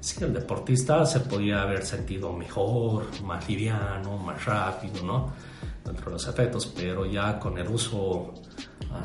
sí, 0.00 0.24
el 0.24 0.32
deportista 0.32 1.04
se 1.04 1.20
podía 1.20 1.60
haber 1.60 1.84
sentido 1.84 2.32
mejor, 2.32 3.04
más 3.22 3.46
liviano, 3.46 4.16
más 4.16 4.42
rápido, 4.46 5.02
¿no? 5.02 5.30
Dentro 5.84 6.06
de 6.06 6.12
los 6.12 6.26
efectos, 6.26 6.72
pero 6.74 7.04
ya 7.04 7.38
con 7.38 7.58
el 7.58 7.68
uso 7.68 8.32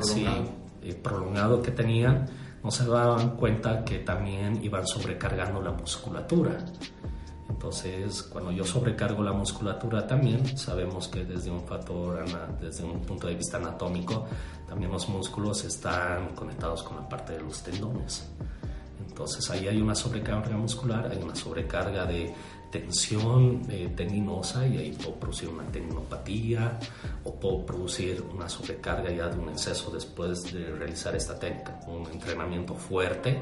así 0.00 0.26
eh, 0.82 0.94
prolongado, 0.94 1.60
que 1.60 1.72
tenían, 1.72 2.26
no 2.62 2.70
se 2.70 2.86
daban 2.86 3.36
cuenta 3.36 3.84
que 3.84 4.00
también 4.00 4.62
iban 4.62 4.86
sobrecargando 4.86 5.60
la 5.60 5.72
musculatura. 5.72 6.58
Entonces, 7.48 8.22
cuando 8.22 8.50
yo 8.50 8.64
sobrecargo 8.64 9.22
la 9.22 9.32
musculatura 9.32 10.06
también, 10.06 10.56
sabemos 10.56 11.08
que 11.08 11.24
desde 11.24 11.50
un 11.50 11.64
factor, 11.64 12.24
desde 12.60 12.84
un 12.84 13.00
punto 13.00 13.26
de 13.26 13.34
vista 13.34 13.58
anatómico, 13.58 14.26
también 14.68 14.90
los 14.90 15.08
músculos 15.08 15.64
están 15.64 16.34
conectados 16.34 16.82
con 16.82 16.96
la 16.96 17.08
parte 17.08 17.34
de 17.34 17.40
los 17.40 17.62
tendones. 17.62 18.26
Entonces 19.06 19.48
ahí 19.50 19.68
hay 19.68 19.80
una 19.80 19.94
sobrecarga 19.94 20.56
muscular, 20.56 21.08
hay 21.10 21.22
una 21.22 21.34
sobrecarga 21.34 22.06
de 22.06 22.34
tensión 22.72 23.62
eh, 23.68 23.92
tendinosa 23.94 24.66
y 24.66 24.78
ahí 24.78 24.92
puedo 24.92 25.14
producir 25.16 25.50
una 25.50 25.64
tendinopatía 25.64 26.78
o 27.22 27.34
puedo 27.34 27.64
producir 27.66 28.24
una 28.34 28.48
sobrecarga 28.48 29.12
ya 29.12 29.28
de 29.28 29.38
un 29.38 29.50
exceso 29.50 29.90
después 29.90 30.52
de 30.52 30.72
realizar 30.72 31.14
esta 31.14 31.38
técnica. 31.38 31.78
Un 31.86 32.10
entrenamiento 32.10 32.74
fuerte 32.74 33.40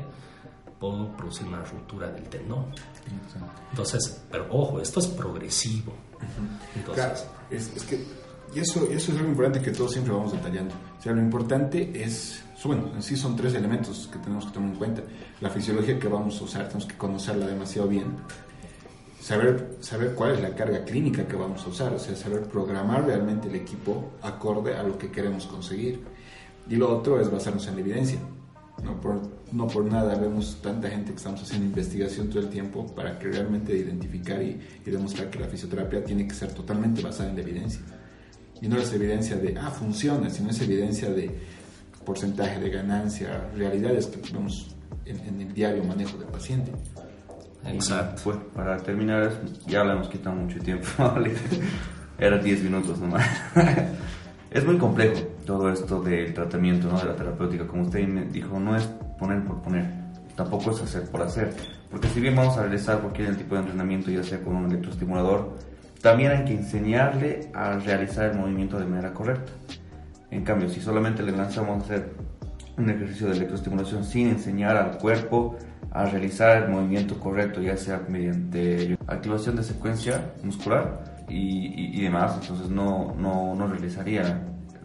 puedo 0.81 1.17
producir 1.17 1.47
una 1.47 1.63
ruptura 1.63 2.11
del 2.11 2.25
tendón. 2.25 2.67
Entonces, 3.71 4.21
pero 4.31 4.47
ojo, 4.51 4.81
esto 4.81 4.99
es 4.99 5.07
progresivo. 5.07 5.93
Entonces, 6.75 7.27
es, 7.51 7.85
que 7.85 8.05
y 8.55 8.59
eso, 8.59 8.85
eso 8.91 9.13
es 9.13 9.19
algo 9.19 9.31
importante 9.31 9.63
que 9.63 9.71
todos 9.71 9.93
siempre 9.93 10.13
vamos 10.13 10.33
detallando. 10.33 10.75
O 10.99 11.03
sea, 11.03 11.13
lo 11.13 11.21
importante 11.21 11.93
es, 11.95 12.43
bueno, 12.65 12.91
en 12.95 13.03
sí 13.03 13.17
son 13.17 13.37
tres 13.37 13.55
elementos 13.55 14.09
que 14.13 14.19
tenemos 14.19 14.47
que 14.47 14.53
tomar 14.53 14.71
en 14.71 14.77
cuenta. 14.77 15.03
La 15.41 15.51
fisiología 15.51 15.99
que 16.01 16.09
vamos 16.09 16.41
a 16.41 16.45
usar, 16.45 16.65
tenemos 16.65 16.87
que 16.87 16.97
conocerla 16.97 17.47
demasiado 17.47 17.87
bien. 17.87 18.17
Saber, 19.21 19.77
saber 19.81 20.15
cuál 20.15 20.33
es 20.33 20.41
la 20.41 20.55
carga 20.55 20.85
clínica 20.85 21.29
que 21.29 21.37
vamos 21.37 21.65
a 21.65 21.69
usar, 21.69 21.93
o 21.93 21.99
sea, 21.99 22.17
saber 22.17 22.43
programar 22.45 23.05
realmente 23.05 23.49
el 23.49 23.55
equipo 23.55 24.13
acorde 24.23 24.75
a 24.75 24.83
lo 24.83 24.97
que 24.97 25.11
queremos 25.11 25.47
conseguir. 25.47 26.01
Y 26.69 26.77
lo 26.77 26.97
otro 26.97 27.21
es 27.21 27.31
basarnos 27.31 27.67
en 27.69 27.75
la 27.75 27.81
evidencia. 27.81 28.19
No 28.83 28.99
por, 28.99 29.21
no 29.53 29.67
por 29.67 29.85
nada 29.85 30.15
vemos 30.15 30.59
tanta 30.63 30.89
gente 30.89 31.11
que 31.11 31.19
estamos 31.19 31.43
haciendo 31.43 31.67
investigación 31.67 32.31
todo 32.31 32.41
el 32.41 32.49
tiempo 32.49 32.87
para 32.95 33.19
que 33.19 33.29
realmente 33.29 33.77
identificar 33.77 34.43
y, 34.43 34.59
y 34.87 34.91
demostrar 34.91 35.29
que 35.29 35.39
la 35.39 35.49
fisioterapia 35.49 36.03
tiene 36.03 36.27
que 36.27 36.35
ser 36.35 36.53
totalmente 36.53 37.03
basada 37.03 37.29
en 37.29 37.37
la 37.37 37.43
evidencia. 37.43 37.83
Y 38.63 38.69
no 38.69 38.79
es 38.79 38.93
evidencia 38.93 39.37
de, 39.37 39.57
ah, 39.59 39.71
funciona, 39.71 40.31
sino 40.31 40.51
es 40.51 40.61
evidencia 40.63 41.11
de 41.11 41.31
porcentaje 42.05 42.59
de 42.61 42.71
ganancia, 42.71 43.51
realidades 43.55 44.07
que 44.07 44.33
vemos 44.33 44.75
en, 45.05 45.41
el 45.41 45.53
diario 45.53 45.85
manejo 45.85 46.19
del 46.19 46.29
paciente. 46.29 46.73
Exacto. 47.65 48.23
Pues 48.25 48.37
para 48.55 48.77
terminar, 48.79 49.31
ya 49.67 49.85
le 49.85 49.93
hemos 49.93 50.09
quitado 50.09 50.37
mucho 50.37 50.59
tiempo, 50.61 50.87
Era 52.19 52.37
10 52.37 52.65
minutos 52.65 52.99
nomás. 52.99 53.27
es 54.51 54.65
muy 54.65 54.77
complejo 54.77 55.21
todo 55.47 55.73
esto 55.73 56.03
del 56.03 56.35
tratamiento, 56.35 56.89
¿no? 56.89 56.99
de 56.99 57.07
la 57.07 57.17
terapéutica. 57.17 57.67
Como 57.67 57.83
usted 57.83 58.07
me 58.07 58.27
dijo, 58.27 58.61
no 58.61 58.77
es 58.77 58.85
poner 59.19 59.43
por 59.45 59.63
poner, 59.63 59.87
tampoco 60.37 60.71
es 60.73 60.83
hacer 60.83 61.05
por 61.05 61.23
hacer. 61.23 61.55
Porque 61.91 62.09
si 62.09 62.21
bien 62.21 62.37
vamos 62.37 62.57
a 62.59 62.63
realizar 62.63 63.01
cualquier 63.01 63.37
tipo 63.37 63.55
de 63.55 63.63
entrenamiento, 63.63 64.11
ya 64.11 64.23
sea 64.23 64.43
con 64.43 64.55
un 64.55 64.67
electroestimulador, 64.67 65.57
también 66.03 66.31
hay 66.33 66.45
que 66.45 66.55
enseñarle 66.55 67.51
a 67.55 67.79
realizar 67.79 68.31
el 68.31 68.39
movimiento 68.39 68.79
de 68.79 68.87
manera 68.87 69.13
correcta. 69.13 69.53
En 70.31 70.45
cambio, 70.45 70.69
si 70.69 70.81
solamente 70.81 71.23
le 71.23 71.33
lanzamos 71.33 71.83
a 71.83 71.85
hacer 71.85 72.13
un 72.77 72.89
ejercicio 72.91 73.29
de 73.29 73.37
electroestimulación 73.37 74.05
sin 74.05 74.29
enseñar 74.29 74.77
al 74.77 74.99
cuerpo 74.99 75.57
a 75.91 76.05
realizar 76.05 76.63
el 76.63 76.71
movimiento 76.71 77.19
correcto, 77.19 77.61
ya 77.61 77.77
sea 77.77 78.03
mediante 78.09 78.97
activación 79.07 79.57
de 79.57 79.63
secuencia 79.63 80.33
muscular 80.43 81.25
y, 81.29 82.03
demás, 82.03 82.39
entonces 82.41 82.69
no, 82.69 83.15
no, 83.17 83.55
no 83.55 83.67
realizaría 83.67 84.43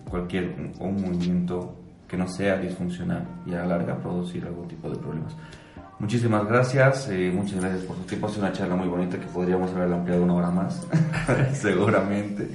cualquier 0.10 0.74
un 0.80 1.02
movimiento 1.02 1.76
que 2.08 2.18
no 2.18 2.28
sea 2.28 2.58
disfuncional 2.58 3.26
y 3.46 3.54
a 3.54 3.60
la 3.60 3.78
larga 3.78 3.98
producir 4.00 4.46
algún 4.46 4.68
tipo 4.68 4.90
de 4.90 4.98
problemas. 4.98 5.36
Muchísimas 5.98 6.46
gracias, 6.46 7.08
eh, 7.10 7.32
muchas 7.34 7.62
gracias 7.62 7.84
por 7.84 7.96
su 7.96 8.04
tiempo. 8.04 8.28
Ha 8.28 8.30
sido 8.30 8.44
una 8.44 8.52
charla 8.52 8.76
muy 8.76 8.88
bonita 8.88 9.18
que 9.18 9.28
podríamos 9.28 9.72
haber 9.72 9.94
ampliado 9.94 10.24
una 10.24 10.34
hora 10.34 10.52
más, 10.52 10.86
seguramente. 11.54 12.50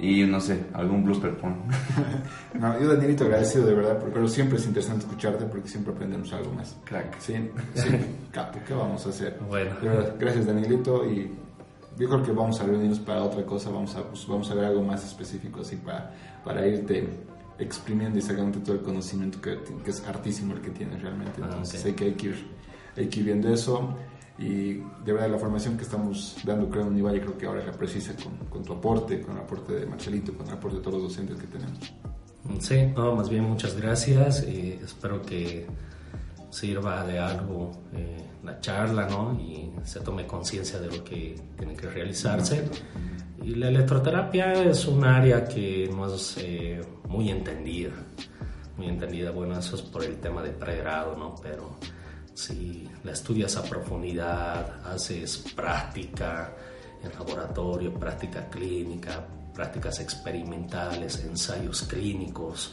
Y 0.00 0.24
no 0.24 0.40
sé, 0.40 0.64
algún 0.72 1.04
blooper 1.04 1.36
pon. 1.36 1.56
no, 2.54 2.80
yo 2.80 2.88
Danielito 2.88 3.24
agradecido 3.24 3.66
de 3.66 3.74
verdad, 3.74 3.98
porque 3.98 4.26
siempre 4.28 4.58
es 4.58 4.66
interesante 4.66 5.04
escucharte 5.04 5.44
porque 5.44 5.68
siempre 5.68 5.92
aprendemos 5.92 6.32
algo 6.32 6.52
más. 6.54 6.76
Crack. 6.84 7.20
Sí, 7.20 7.34
sí, 7.74 7.88
capo, 8.32 8.58
¿qué 8.66 8.72
vamos 8.72 9.04
a 9.06 9.10
hacer? 9.10 9.38
Bueno. 9.46 9.72
gracias 10.18 10.46
Danielito 10.46 11.04
y 11.04 11.30
yo 11.98 12.08
creo 12.08 12.22
que 12.22 12.32
vamos 12.32 12.58
a 12.60 12.64
reunirnos 12.64 12.98
para 13.00 13.22
otra 13.22 13.44
cosa, 13.44 13.68
vamos 13.68 13.94
a, 13.94 14.02
pues, 14.04 14.26
vamos 14.26 14.50
a 14.50 14.54
ver 14.54 14.64
algo 14.64 14.82
más 14.82 15.04
específico 15.04 15.60
así 15.60 15.76
para, 15.76 16.14
para 16.44 16.66
irte 16.66 17.06
exprimiendo 17.58 18.18
y 18.18 18.22
sacando 18.22 18.58
todo 18.60 18.76
el 18.76 18.80
conocimiento 18.80 19.38
que, 19.38 19.58
que 19.84 19.90
es 19.90 20.02
hartísimo 20.06 20.54
el 20.54 20.62
que 20.62 20.70
tienes 20.70 21.02
realmente. 21.02 21.42
Ah, 21.42 21.48
Entonces 21.50 21.84
hay, 21.84 21.92
que, 21.92 22.04
hay, 22.04 22.12
que 22.12 22.28
ir, 22.28 22.46
hay 22.96 23.06
que 23.08 23.20
ir 23.20 23.26
viendo 23.26 23.52
eso 23.52 23.94
y 24.40 24.82
de 25.04 25.12
verdad 25.12 25.30
la 25.30 25.38
formación 25.38 25.76
que 25.76 25.84
estamos 25.84 26.38
dando 26.44 26.70
creo 26.70 26.82
en 26.84 26.88
Univalle 26.88 27.20
creo 27.20 27.36
que 27.36 27.46
ahora 27.46 27.64
la 27.64 27.72
precisa 27.72 28.14
con, 28.16 28.48
con, 28.48 28.64
tu 28.64 28.72
aporte, 28.72 29.20
con 29.20 29.36
el 29.36 29.42
aporte 29.42 29.74
de 29.74 29.86
Marcelito, 29.86 30.32
con 30.32 30.46
el 30.48 30.54
aporte 30.54 30.78
de 30.78 30.82
todos 30.82 31.02
los 31.02 31.10
docentes 31.10 31.36
que 31.36 31.46
tenemos. 31.46 31.92
Sí, 32.58 32.86
no, 32.96 33.14
más 33.14 33.28
bien 33.28 33.44
muchas 33.44 33.76
gracias 33.76 34.42
y 34.48 34.80
espero 34.82 35.20
que 35.20 35.66
sirva 36.48 37.04
de 37.04 37.18
algo 37.18 37.70
eh, 37.94 38.24
la 38.42 38.60
charla, 38.60 39.06
¿no? 39.06 39.38
Y 39.38 39.70
se 39.84 40.00
tome 40.00 40.26
conciencia 40.26 40.78
de 40.78 40.96
lo 40.96 41.04
que 41.04 41.36
tiene 41.56 41.74
que 41.74 41.88
realizarse. 41.88 42.68
Y 43.42 43.54
la 43.54 43.68
electroterapia 43.68 44.64
es 44.64 44.86
un 44.86 45.04
área 45.04 45.44
que 45.46 45.88
no 45.94 46.12
es 46.12 46.36
eh, 46.38 46.80
muy 47.08 47.30
entendida, 47.30 47.92
muy 48.76 48.88
entendida. 48.88 49.30
Bueno, 49.30 49.58
eso 49.58 49.76
es 49.76 49.82
por 49.82 50.02
el 50.02 50.16
tema 50.16 50.42
de 50.42 50.50
pregrado, 50.50 51.16
¿no? 51.16 51.34
Pero 51.42 51.76
si 52.40 52.88
la 53.04 53.12
estudias 53.12 53.56
a 53.56 53.62
profundidad, 53.62 54.86
haces 54.86 55.44
práctica 55.54 56.52
en 57.02 57.12
laboratorio, 57.12 57.92
práctica 57.92 58.48
clínica, 58.48 59.24
prácticas 59.54 60.00
experimentales, 60.00 61.22
ensayos 61.24 61.82
clínicos, 61.82 62.72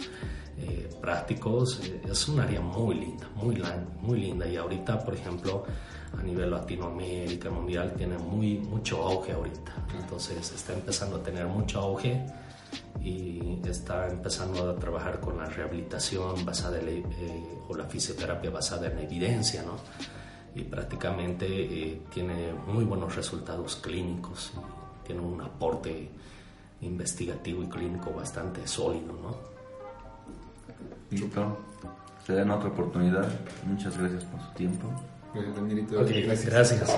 eh, 0.58 0.90
prácticos, 1.02 1.82
eh, 1.84 2.02
es 2.10 2.28
un 2.30 2.40
área 2.40 2.62
muy 2.62 2.96
linda, 2.96 3.28
muy, 3.36 3.62
muy 4.02 4.20
linda. 4.22 4.48
Y 4.48 4.56
ahorita, 4.56 5.04
por 5.04 5.14
ejemplo, 5.14 5.66
a 6.18 6.24
nivel 6.24 6.50
Latinoamérica, 6.52 7.50
mundial, 7.50 7.94
tiene 7.98 8.18
muy, 8.18 8.60
mucho 8.60 9.04
auge 9.04 9.34
ahorita. 9.34 9.74
Entonces 10.00 10.52
está 10.52 10.74
empezando 10.74 11.18
a 11.18 11.24
tener 11.24 11.46
mucho 11.46 11.80
auge 11.80 12.26
y 13.08 13.62
está 13.66 14.10
empezando 14.10 14.70
a 14.70 14.76
trabajar 14.76 15.20
con 15.20 15.38
la 15.38 15.46
rehabilitación 15.46 16.46
basada 16.46 16.80
en, 16.80 16.88
eh, 16.90 17.04
o 17.68 17.76
la 17.76 17.86
fisioterapia 17.86 18.50
basada 18.50 18.88
en 18.88 19.00
evidencia, 19.00 19.64
¿no? 19.64 19.78
Y 20.56 20.64
prácticamente 20.64 21.46
eh, 21.48 22.02
tiene 22.14 22.54
muy 22.68 22.84
buenos 22.84 23.16
resultados 23.16 23.78
clínicos, 23.78 24.52
tiene 25.06 25.22
un 25.22 25.40
aporte 25.42 26.10
investigativo 26.82 27.64
y 27.64 27.68
clínico 27.68 28.12
bastante 28.12 28.68
sólido, 28.68 29.14
¿no? 29.14 29.38
Listo. 31.10 31.58
Se 32.26 32.34
den 32.34 32.52
otra 32.52 32.68
oportunidad. 32.70 33.30
Muchas 33.66 33.98
gracias 33.98 34.26
por 34.26 34.42
su 34.42 34.52
tiempo. 34.52 34.90
Gracias, 35.34 36.46
gracias. 36.46 36.98